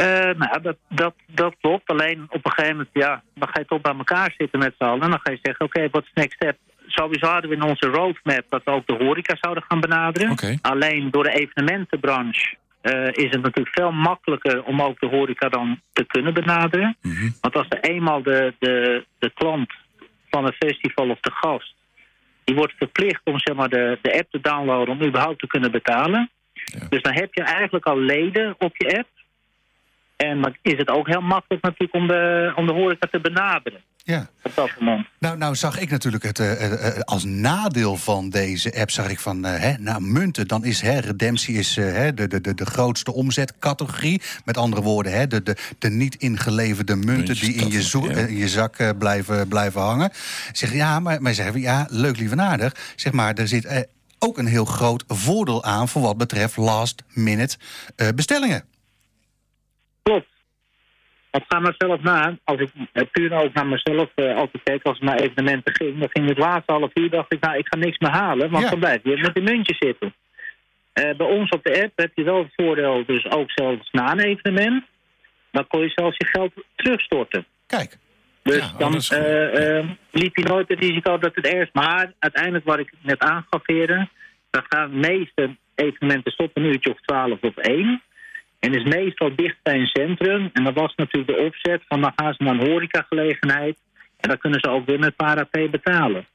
[0.00, 1.90] Eh, nou, dat, dat, dat klopt.
[1.90, 4.84] Alleen op een gegeven moment, ja, dan ga je toch bij elkaar zitten met z'n
[4.84, 5.02] allen.
[5.02, 6.56] En dan ga je zeggen, oké, wat is next step?
[6.86, 10.58] Sowieso hadden we in onze roadmap dat we ook de horeca zouden gaan benaderen.
[10.60, 15.80] Alleen door de evenementenbranche eh, is het natuurlijk veel makkelijker om ook de horeca dan
[15.92, 16.96] te kunnen benaderen.
[17.02, 17.30] Mhm.
[17.40, 19.72] Want als er eenmaal de, de, de klant
[20.30, 21.74] van een festival of de gast...
[22.44, 25.70] die wordt verplicht om zeg maar, de, de app te downloaden om überhaupt te kunnen
[25.70, 26.30] betalen.
[26.88, 29.08] Dus dan heb je eigenlijk al leden op je app.
[30.28, 33.80] En dan is het ook heel makkelijk natuurlijk om de, om de horeca te benaderen
[33.96, 34.28] Ja.
[34.42, 35.06] op dat moment.
[35.18, 39.08] Nou, nou zag ik natuurlijk het eh, eh, eh, als nadeel van deze app, zag
[39.10, 42.66] ik van, hè, nou, munten, dan is hè, redemptie is, hè, de, de, de, de
[42.66, 44.20] grootste omzetcategorie.
[44.44, 47.86] Met andere woorden, hè, de, de, de niet ingeleverde munten Muntjes, die in je, dat-
[47.86, 48.16] zo- ja.
[48.16, 50.10] in je zak blijven, blijven hangen.
[50.52, 52.92] Zeg, ja, maar, maar zeggen we, ja, leuk, lief en aardig.
[52.96, 53.86] Zeg maar, er zit
[54.18, 57.56] ook een heel groot voordeel aan voor wat betreft last minute
[57.96, 58.64] eh, bestellingen.
[60.10, 60.28] Klopt.
[61.30, 62.38] Want ga maar zelf na.
[62.44, 62.70] Als ik
[63.12, 66.38] puur ook naar mezelf eh, altijd keek, als ik naar evenementen ging, dan ging het
[66.38, 68.70] laatste half uur, dacht ik, nou, ik ga niks meer halen, want Ja.
[68.70, 70.14] dan blijf je met die muntjes zitten.
[70.92, 74.12] Eh, bij ons op de app heb je wel het voordeel, dus ook zelfs na
[74.12, 74.84] een evenement,
[75.50, 77.46] dan kon je zelfs je geld terugstorten.
[77.66, 77.98] Kijk.
[78.42, 81.70] Dus Ja, oh, dan eh, eh, liep je nooit het risico dat het ergens...
[81.72, 84.08] Maar uiteindelijk, wat ik net aangaf eerder...
[84.50, 88.02] dan gaan de meeste evenementen tot een uurtje of twaalf of één.
[88.60, 90.50] En is meestal dicht bij een centrum.
[90.52, 93.78] En dat was natuurlijk de opzet van dan gaan ze naar een horecagelegenheid.
[94.16, 96.26] En dan kunnen ze ook weer met ParaP betalen.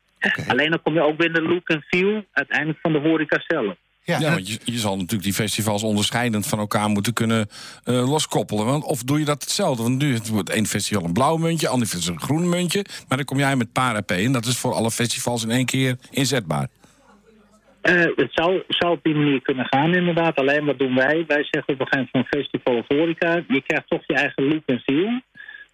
[0.47, 3.43] Alleen dan kom je ook weer in de look en feel uiteindelijk van de horeca
[3.47, 3.76] zelf.
[4.03, 7.49] Ja, want je, je zal natuurlijk die festivals onderscheidend van elkaar moeten kunnen
[7.84, 8.65] eh, loskoppelen.
[8.65, 9.84] Want, of doe je dat hetzelfde?
[9.84, 12.86] Want nu het wordt één festival een blauw muntje, ander festival een groen muntje.
[13.07, 15.97] Maar dan kom jij met Parap en dat is voor alle festivals in één keer
[16.11, 16.67] inzetbaar.
[17.86, 20.39] Eh, het zou, zou op die manier kunnen gaan, inderdaad.
[20.39, 21.23] Alleen wat doen wij?
[21.27, 23.43] Wij zeggen op een gegeven moment van festival of horeca...
[23.47, 25.21] je krijgt toch je eigen look en feel.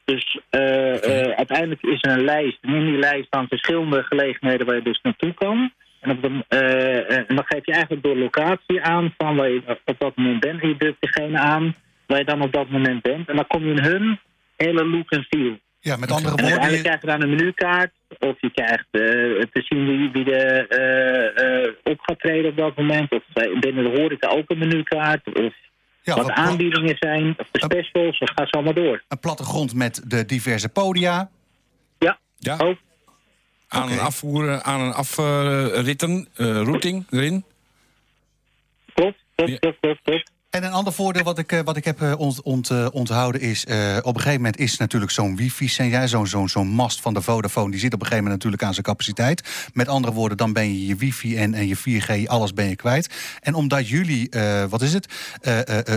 [0.06, 2.58] Dus eh, eh, uiteindelijk is er een lijst.
[2.62, 5.72] En in die lijst staan verschillende gelegenheden waar je dus naartoe kan.
[6.00, 6.44] En, op de,
[7.28, 10.62] en dan geef je eigenlijk door locatie aan van waar je op dat moment bent.
[10.62, 11.76] En je drukt degene aan
[12.08, 13.30] waar je dan op dat moment bent.
[13.30, 14.20] En dan kom je in hun
[14.58, 15.60] hele look en feel.
[15.82, 16.60] Ja, met andere En woorden...
[16.62, 19.02] uiteindelijk je- krijg je dan een menukaart of je krijgt eh,
[19.52, 23.12] te zien wie, wie er eh, eh, op gaat treden op dat moment.
[23.12, 23.24] Of
[23.60, 25.26] binnen de horeca ook een menukaart.
[25.34, 25.54] Of
[26.04, 27.36] Ja, wat wat- aanbiedingen zijn.
[27.38, 28.20] Of de specials.
[28.20, 29.04] Of ga zo allemaal door.
[29.08, 31.30] Een plattegrond met de diverse podia.
[32.00, 32.58] Ja, Ja.
[32.58, 32.78] ook.
[33.68, 37.44] Aan een afvoeren, aan een afritten, routing erin.
[38.94, 40.32] Klopt, klopt, klopt, klopt, klopt.
[40.52, 43.42] En een ander voordeel wat ik, eh, wat ik heb eh, ont, ont, eh, onthouden
[43.42, 43.64] is...
[43.64, 45.90] op een gegeven moment is natuurlijk zo'n wifi...
[45.90, 47.72] Ja, zo'n zo'n zo'n mast van de Vodafone...
[47.72, 49.70] die zit op een gegeven moment natuurlijk aan zijn capaciteit.
[49.74, 52.28] Met andere woorden, dan ben je je wifi en, en je 4G...
[52.28, 53.14] alles ben je kwijt.
[53.40, 54.30] En omdat jullie,
[54.70, 55.14] wat is het...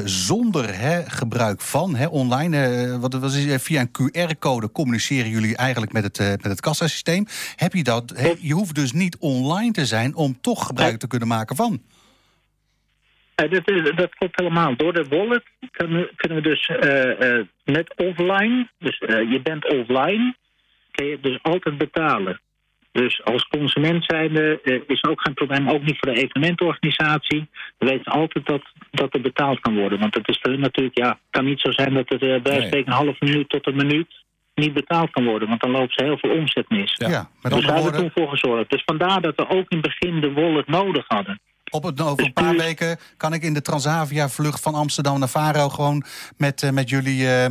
[0.05, 2.99] zonder hè, gebruik van hè, online...
[2.99, 7.27] wat, wat is, het, via een QR-code communiceren jullie eigenlijk met het, met het kassasysteem...
[7.57, 8.13] heb je dat...
[8.17, 10.15] hè, je hoeft dus niet online te zijn...
[10.15, 11.81] om toch gebruik te kunnen maken van.
[13.35, 14.77] Eh, dat, is- dat klopt helemaal.
[14.77, 19.65] Door de wallet kunnen, kunnen we dus eh, eh, met offline, dus eh, je bent
[19.73, 20.35] offline,
[20.91, 22.41] kun je dus altijd betalen.
[22.93, 27.49] Dus als consument zijnde is er ook geen probleem, ook niet voor de evenementorganisatie.
[27.79, 29.99] We weten altijd dat, dat er betaald kan worden.
[29.99, 32.93] Want het is natuurlijk, ja, het kan niet zo zijn dat het eh, bij een
[32.93, 34.23] half minuut tot een minuut
[34.55, 35.49] niet betaald kan worden.
[35.49, 36.95] Want dan lopen ze heel veel omzet mis.
[37.11, 37.29] Ja,
[37.59, 38.71] dus daar hebben we toen voor gezorgd.
[38.71, 41.41] Dus vandaar dat we ook in het begin de wallet nodig hadden.
[41.75, 45.69] Op het, over een paar weken kan ik in de Transavia-vlucht van Amsterdam naar Faro
[45.69, 46.05] gewoon
[46.37, 47.47] met, eh, met jullie eh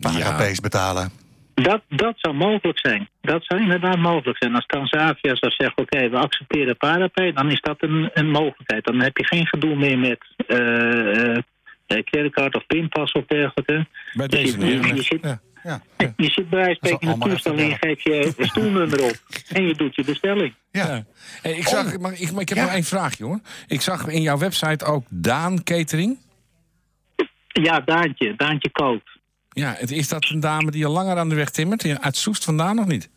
[0.00, 1.10] Parapees betalen.
[1.54, 3.08] Dat, dat zou mogelijk zijn.
[3.20, 4.54] Dat zou inderdaad mogelijk zijn.
[4.54, 7.32] Als Transavia zou zeggen, oké, we accepteren Parapay...
[7.32, 8.84] dan is dat een, een mogelijkheid.
[8.84, 11.36] Dan heb je geen gedoe meer met eh
[11.86, 13.86] eh, creditcard of pinpas of dergelijke.
[14.12, 15.04] Bij Dus deze je, je, neergelegd.
[15.06, 15.40] zit, Ja.
[16.16, 19.02] Je zit bij wijze van spreken in een toestel en je geeft je een stoelnummer
[19.04, 19.12] op.
[19.56, 20.54] En je doet je bestelling.
[20.70, 21.04] Ja.
[21.42, 23.40] Hey, ik, zag, maar ik, maar ik heb nog één vraagje hoor.
[23.66, 26.18] Ik zag in jouw website ook Daan Catering.
[27.48, 28.34] Ja, Daantje.
[28.36, 29.10] Daantje koopt.
[29.48, 32.00] Ja, het- is dat een dame die al langer aan de weg timmert?
[32.00, 33.10] Uit Soest vandaan nog niet?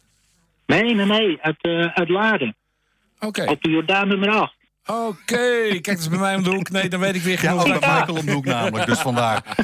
[0.66, 1.38] Nee, nee, nee.
[1.42, 2.56] Uit, eh uit Laren.
[3.20, 3.44] Oké.
[3.46, 4.56] Op de Jordaan nummer 8.
[4.88, 6.70] Oké, kijk, dat is bij mij om de hoek.
[6.70, 7.74] Nee, dan weet ik weer Ja, genoeg.
[7.76, 9.42] ook bij Michael om de hoek namelijk, dus vandaar.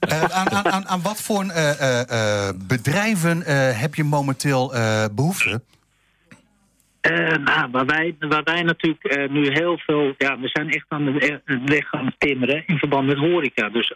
[0.00, 4.74] Eh, aan, aan, aan, aan wat voor eh, eh, eh, bedrijven eh, heb je momenteel
[4.74, 5.62] eh, behoefte?
[7.00, 10.14] Eh, nou, waar wij, waar wij natuurlijk eh, nu heel veel...
[10.18, 13.68] Ja, we zijn echt aan de weg aan het timmeren in verband met horeca.
[13.68, 13.94] Dus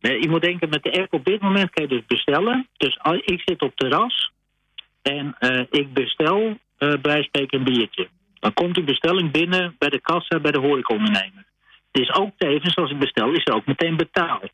[0.00, 2.68] je moet denken, met de app op dit moment kan je dus bestellen.
[2.76, 4.32] Dus ik zit op terras
[5.02, 8.08] en eh, ik bestel eh bij spreken een biertje.
[8.44, 11.44] Dan komt die bestelling binnen bij de kassa bij de horecaondernemer.
[11.92, 14.50] Het is ook tevens, als ik bestel, is er ook meteen betaald.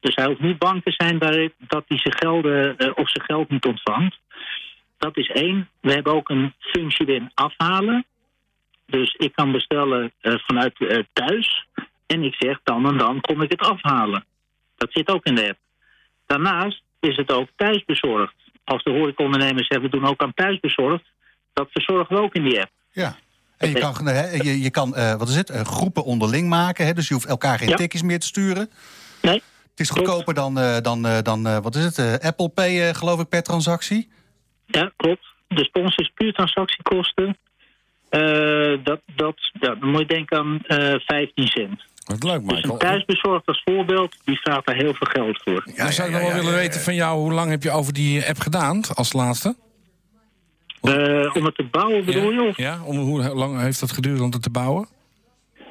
[0.00, 1.18] Dus hij hoeft niet bang te zijn
[1.58, 4.18] dat hij zijn, gelden, eh, of zijn geld niet ontvangt.
[4.98, 5.68] Dat is één.
[5.80, 8.04] We hebben ook een functie erin afhalen.
[8.86, 11.66] Dus ik kan bestellen eh, vanuit eh, thuis.
[12.06, 14.24] En ik zeg dan en dan kom ik het afhalen.
[14.76, 15.58] Dat zit ook in de app.
[16.26, 18.34] Daarnaast is het ook thuisbezorgd.
[18.64, 21.04] Als de horecaondernemers zeggen, we doen ook aan thuisbezorgd.
[21.52, 22.70] Dat verzorgen we ook in die app.
[22.92, 23.16] Ja.
[23.56, 26.86] En je kan, hè, je, je kan eh, wat is het, eh, groepen onderling maken.
[26.86, 27.76] Hè, dus je hoeft elkaar geen Ja.
[27.76, 28.70] tikjes meer te sturen.
[29.22, 29.42] Nee.
[29.70, 32.88] Het is goedkoper dan, eh, dan, eh, dan eh, wat is het, eh, Apple Pay,
[32.88, 34.10] eh, geloof ik, per transactie.
[34.66, 35.26] Ja, klopt.
[35.48, 37.36] De spons is puur transactiekosten.
[38.08, 41.82] Eh, dat, dat, ja, dan moet je denken aan eh 15 cent.
[42.04, 42.76] Wat leuk, Dus een Michael.
[42.78, 45.64] thuisbezorgd als voorbeeld, die vraagt daar heel veel geld voor.
[45.76, 48.28] Dan zou ik nog wel willen weten van jou, hoe lang heb je over die
[48.28, 49.56] app gedaan als laatste?
[50.82, 52.42] Eh, om het te bouwen bedoel je?
[52.42, 52.56] Of?
[52.56, 54.88] Ja, om, hoe lang heeft dat geduurd om het te bouwen?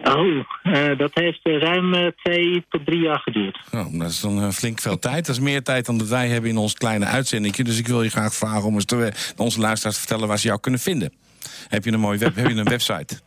[0.04, 3.60] Oh, eh, dat heeft eh, ruim twee tot drie jaar geduurd.
[3.72, 5.26] Oh, dat is dan flink veel tijd.
[5.26, 7.64] Dat is meer tijd dan dat wij hebben in ons kleine uitzendingje.
[7.64, 10.48] Dus ik wil je graag vragen om eens te, onze luisteraars te vertellen waar ze
[10.48, 11.14] jou kunnen vinden.
[11.68, 13.20] Heb je een mooie web, heb je een website?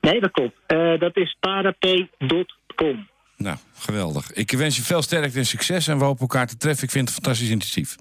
[0.00, 0.56] Nee, dat klopt.
[1.00, 3.08] Dat is parap.com.
[3.36, 4.32] Nou, geweldig.
[4.32, 6.84] Ik wens je veel sterkte en succes en we hopen elkaar te treffen.
[6.84, 7.96] Ik vind het fantastisch intensief.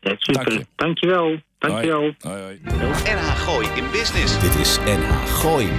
[0.00, 0.44] Ja, super.
[0.44, 0.66] Dank je.
[0.76, 1.40] Dankjewel.
[1.58, 2.14] Dankjewel.
[2.20, 2.60] Hoi, hoi.
[3.04, 4.40] NH Gooi in Business.
[4.40, 5.70] Dit is NH Gooi.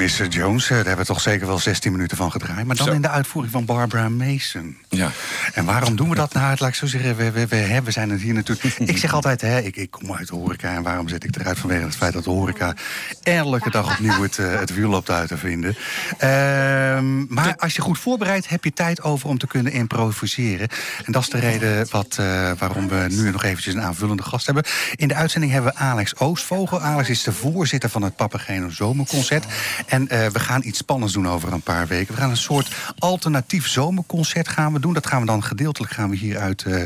[0.00, 0.28] En Mr.
[0.28, 2.66] Jones, eh, daar hebben we toch zeker wel 16 minuten van gedraaid.
[2.66, 2.92] Maar dan Zo.
[2.92, 4.76] in de uitvoering van Barbara Mason.
[4.88, 5.10] Ja.
[5.54, 6.56] En waarom doen we dat nou?
[6.58, 7.46] Laat ik zo zeggen, we, we,
[7.84, 8.78] we, zijn het hier natuurlijk...
[8.96, 10.74] Ik zeg altijd, hè, ik, ik kom uit de horeca...
[10.74, 12.74] en waarom zet ik eruit vanwege het feit dat de horeca...
[13.22, 15.76] elke dag opnieuw het, eh, het wiel loopt uit te vinden.
[16.18, 20.68] Ehm, maar als je goed voorbereidt, heb je tijd over om te kunnen improviseren.
[21.04, 24.46] En dat is de reden wat, eh, waarom we nu nog eventjes een aanvullende gast
[24.46, 24.64] hebben.
[24.94, 26.80] In de uitzending hebben we Alex Oostvogel.
[26.80, 29.44] Alex is de voorzitter van het Papageno Zomerconcert.
[29.86, 32.14] En eh, we gaan iets spannends doen over een paar weken.
[32.14, 34.92] We gaan een soort alternatief zomerconcert gaan we doen.
[34.92, 36.82] Dat gaan we dan gedeeltelijk gaan we hier uit eh,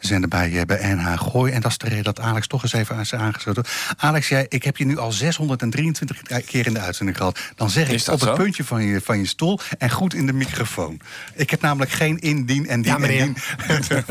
[0.00, 1.52] zenden bij, eh, bij NH Gooi.
[1.52, 3.64] En dat is de reden dat Alex toch eens even aan is aangesloten.
[3.96, 7.38] Alex, jij, ik heb je nu al 623 keer in de uitzending gehad.
[7.56, 10.32] Dan zeg ik op het puntje van je, van je stoel en goed in de
[10.32, 11.00] microfoon.
[11.34, 13.34] Ik heb namelijk geen indien en dien Ja, en
[13.88, 14.06] dien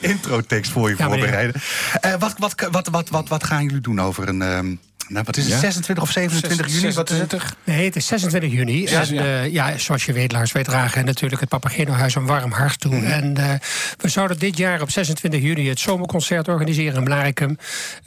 [0.12, 1.60] introtekst voor je Ja, voorbereiden.
[2.00, 4.42] Eh, wat, wat, wat, wat, wat, wat gaan jullie doen over een...
[4.42, 4.74] ehm,
[5.08, 5.58] nou, wat is het, Ja?
[5.60, 6.92] 26 of 27 juni?
[6.94, 7.30] Wat is het?
[7.30, 7.56] 26?
[7.64, 8.86] Nee, het is 26 juni.
[8.88, 9.22] Zes- en ja.
[9.42, 13.04] eh, ja, zoals je weet, Lars, wij dragen natuurlijk het Papageno-huis een warm hart toe.
[13.04, 13.50] En eh,
[13.96, 17.58] we zouden dit jaar op 26 juni het zomerconcert organiseren in Blaricum.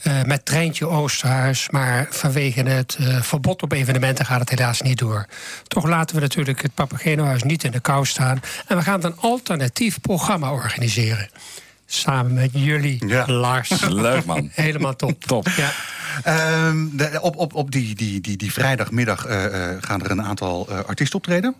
[0.01, 1.69] eh, met treintje Oosterhuis.
[1.69, 5.25] Maar vanwege het verbod op evenementen gaat het helaas niet door.
[5.67, 8.41] Toch laten we natuurlijk het Papageno-huis niet in de kou staan.
[8.67, 11.29] En we gaan een alternatief programma organiseren.
[11.93, 13.27] Samen met jullie, Ja.
[13.27, 13.71] Lars.
[13.89, 14.49] Leuk, man.
[14.53, 15.23] Helemaal top.
[15.23, 15.47] Top.
[15.57, 15.71] Ja.
[16.23, 20.23] Ehm, de- op op, op die, die, die, die vrijdagmiddag eh, eh, gaan er een
[20.23, 21.55] aantal eh, artiesten optreden.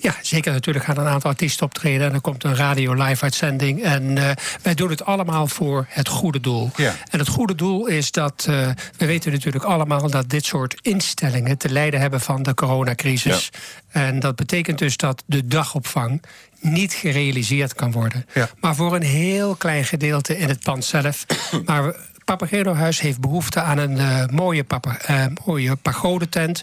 [0.00, 0.52] Ja, zeker.
[0.52, 2.06] Natuurlijk gaan een aantal artiesten optreden.
[2.06, 3.82] En er komt een radio-live-uitzending.
[3.82, 4.30] En eh,
[4.62, 6.70] wij doen het allemaal voor het goede doel.
[6.76, 6.94] Ja.
[7.10, 8.46] En het goede doel is dat...
[8.48, 11.58] eh, we weten natuurlijk allemaal dat dit soort instellingen...
[11.58, 13.50] te lijden hebben van de coronacrisis.
[13.88, 16.22] En dat betekent dus dat de dagopvang
[16.60, 18.26] niet gerealiseerd kan worden.
[18.34, 18.48] Ja.
[18.60, 21.26] Maar voor een heel klein gedeelte in het pand zelf.
[21.64, 21.94] maar
[22.26, 26.62] we- Papageno Huis heeft behoefte aan een eh, mooie, papa, eh, mooie pagodetent...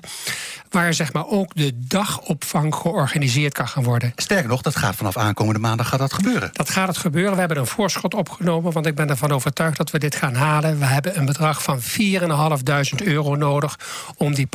[0.70, 4.12] waar zeg maar ook de dagopvang georganiseerd kan gaan worden.
[4.16, 6.50] Sterker nog, dat gaat vanaf aankomende maandag gaat dat gebeuren.
[6.54, 7.34] Dat gaat het gebeuren.
[7.34, 10.80] We hebben een voorschot opgenomen, want ik ben ervan overtuigd dat we dit gaan halen.
[10.80, 13.80] We hebben een bedrag van 4.500 euro nodig
[14.18, 14.48] om die,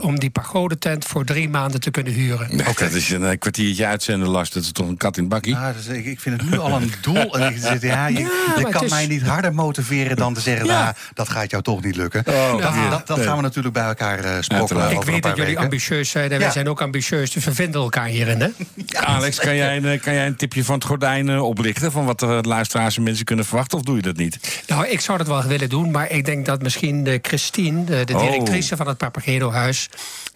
[0.00, 2.56] om die pagodetent voor drie maanden te kunnen huren.
[2.56, 4.50] Nee, Dat is een eh, kwartiertje uitzenden, Lars.
[4.50, 5.54] Dat is toch een kat in het bakkie?
[5.54, 7.38] Ja, dus ik, ik vind het nu al een doel.
[7.38, 8.28] En ik zit, ja, je Ja,
[8.58, 10.46] je kan is- mij niet harder motiveren dan te zeggen...
[10.56, 10.64] Ja.
[10.82, 12.22] nou, dat gaat jou toch niet lukken.
[12.26, 12.90] Oh, dat, ja.
[12.90, 13.26] dat, dat Nee.
[13.26, 14.90] gaan we natuurlijk bij elkaar eh sprokkelen.
[14.90, 15.62] Ik weet dat jullie weken.
[15.62, 18.40] ambitieus zijn en wij zijn ook ambitieus, dus we vinden elkaar hierin.
[18.40, 18.48] Hè?
[19.14, 21.92] Alex, kan jij, een, eh, kan jij een tipje van het gordijn eh, oplichten...
[21.92, 23.78] van wat de luisteraars en mensen kunnen verwachten?
[23.78, 24.62] Of doe je dat niet?
[24.66, 28.04] Nou, ik zou dat wel willen doen, maar ik denk dat misschien de Christine, de,
[28.04, 28.20] de Oh.
[28.20, 29.88] directrice van het Papageno-huis,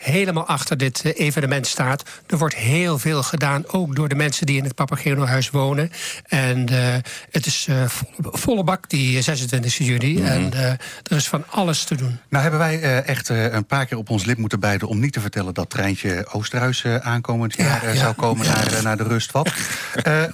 [0.03, 2.03] helemaal achter dit eh, evenement staat.
[2.27, 5.91] Er wordt heel veel gedaan, ook door de mensen die in het Papageno-huis wonen.
[6.27, 6.95] En eh,
[7.31, 10.23] het is eh, volle, volle bak, die 26 juni.
[10.23, 10.71] En eh,
[11.03, 12.19] er is van alles te doen.
[12.29, 14.89] Nou hebben wij echt een paar keer op ons lip moeten bijten...
[14.89, 18.01] om niet te vertellen dat treintje Oosterhuis aankomend Ja, jaar ja.
[18.01, 19.53] zou komen naar, naar de rustvat.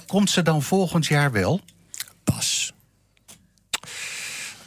[0.07, 1.61] Komt ze dan volgend jaar wel?
[2.23, 2.73] Bas.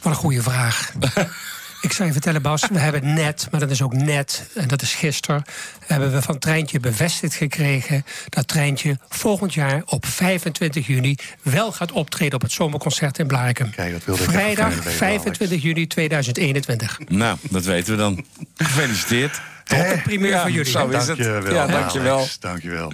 [0.01, 0.91] Wat een goede vraag.
[1.83, 4.81] Ik zou je vertellen, Bas, we hebben net, maar dat is ook net, en dat
[4.81, 5.43] is gisteren,
[5.85, 11.91] hebben we van Treintje bevestigd gekregen dat Treintje volgend jaar op 25 juni wel gaat
[11.91, 13.69] optreden op het zomerconcert in Blarikum.
[13.69, 16.99] Kijk, dat wilde ik even Vrijdag fijn weten, 25 juni 2021.
[17.07, 18.25] Nou, dat weten we dan.
[18.57, 19.41] Gefeliciteerd.
[19.63, 20.71] Top, een primeur Ja, voor jullie.
[20.71, 21.17] zo is het.
[21.17, 22.17] Dankjewel, Ja, dankjewel.
[22.17, 22.91] Alex, dankjewel.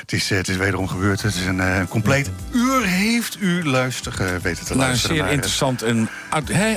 [0.00, 1.22] Het is, eh, het is wederom gebeurd.
[1.22, 5.16] Het is een eh, een compleet uur heeft u luisteren weten te Nou, luisteren.
[5.16, 6.08] zeer naar, interessant en...
[6.30, 6.74] uit- hè,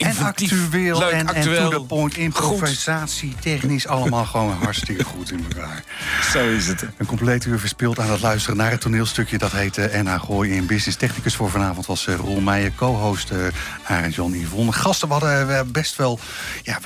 [0.00, 5.82] En actueel leuk, en, to the point, improvisatie, technisch, allemaal gewoon hartstikke goed in elkaar.
[6.32, 6.86] Zo is het.
[6.96, 9.38] Een compleet uur verspild aan het luisteren naar het toneelstukje.
[9.38, 10.96] Dat heet eh, NH Gooi in Business.
[10.98, 12.72] Technicus voor vanavond was eh, Roel Meijer.
[12.74, 13.38] Co-host eh
[13.84, 14.72] Arend Jan Yvonne.
[14.72, 16.18] Gasten we hadden eh, best wel
[16.62, 16.78] ja,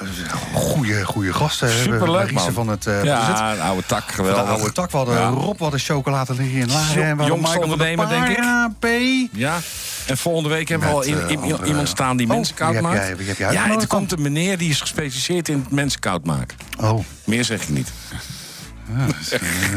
[0.53, 1.71] goede, goede gasten.
[1.71, 2.53] Superleuk, man.
[2.53, 3.05] van het, wat het?
[3.05, 4.45] Ja, een oude tak, geweldig.
[4.45, 4.91] de oude tak.
[4.91, 5.29] We hadden Ja.
[5.29, 7.27] Rob, we hadden chocoladerie in Laren.
[7.27, 8.37] Jongste ondernemer, denk ik.
[8.37, 8.87] Paar, P.
[9.33, 9.61] Ja,
[10.07, 12.97] en volgende week hebben we al eh, iemand staan die Oh, mensen koud maakt.
[12.97, 16.01] jij- wie heb jij ja, uitgenodigd er komt een meneer die is gespecialiseerd in mensen
[16.01, 16.57] koud maken.
[16.81, 17.05] Oh.
[17.25, 17.89] Meer zeg ik niet.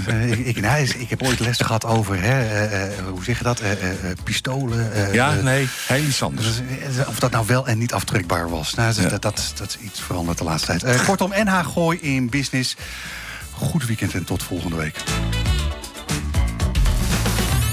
[0.08, 3.44] Eh, ik, ik, nou, ik heb ooit les gehad over, hè, eh, hoe zeg je
[3.44, 4.94] dat, Eh, eh, eh, pistolen.
[4.94, 6.48] eh, Ja, nee, heel iets anders.
[7.08, 8.74] Of dat nou wel en niet aftrekbaar was.
[8.74, 9.10] Nou, dat, Ja.
[9.10, 10.84] dat, dat, dat is iets veranderd de laatste tijd.
[10.84, 12.76] Eh, kortom, NH Gooi in Business.
[13.52, 14.96] Goed weekend en tot volgende week.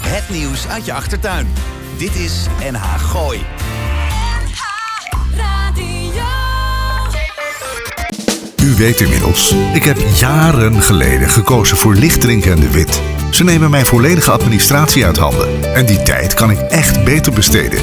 [0.03, 1.47] Het nieuws uit je achtertuin.
[1.99, 3.45] Dit is NH Gooi.
[8.63, 13.01] U weet inmiddels, ik heb jaren geleden gekozen voor Lichtdrink en de Wit.
[13.31, 15.75] Ze nemen mijn volledige administratie uit handen.
[15.75, 17.83] En die tijd kan ik echt beter besteden.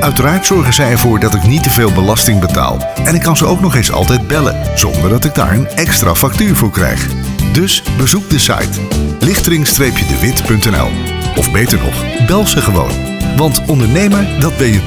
[0.00, 2.78] Uiteraard zorgen zij ervoor dat ik niet te veel belasting betaal.
[3.04, 6.14] En ik kan ze ook nog eens altijd bellen, zonder dat ik daar een extra
[6.14, 7.06] factuur voor krijg.
[7.52, 8.80] Dus bezoek de site
[9.18, 10.88] lichtering-dewit.nl
[11.36, 13.19] Of beter nog, bel ze gewoon.
[13.36, 14.80] Want ondernemer, dat ben je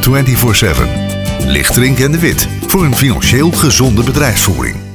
[1.45, 1.47] 24-7.
[1.47, 4.92] Lichtering en de Wit, voor een financieel gezonde bedrijfsvoering.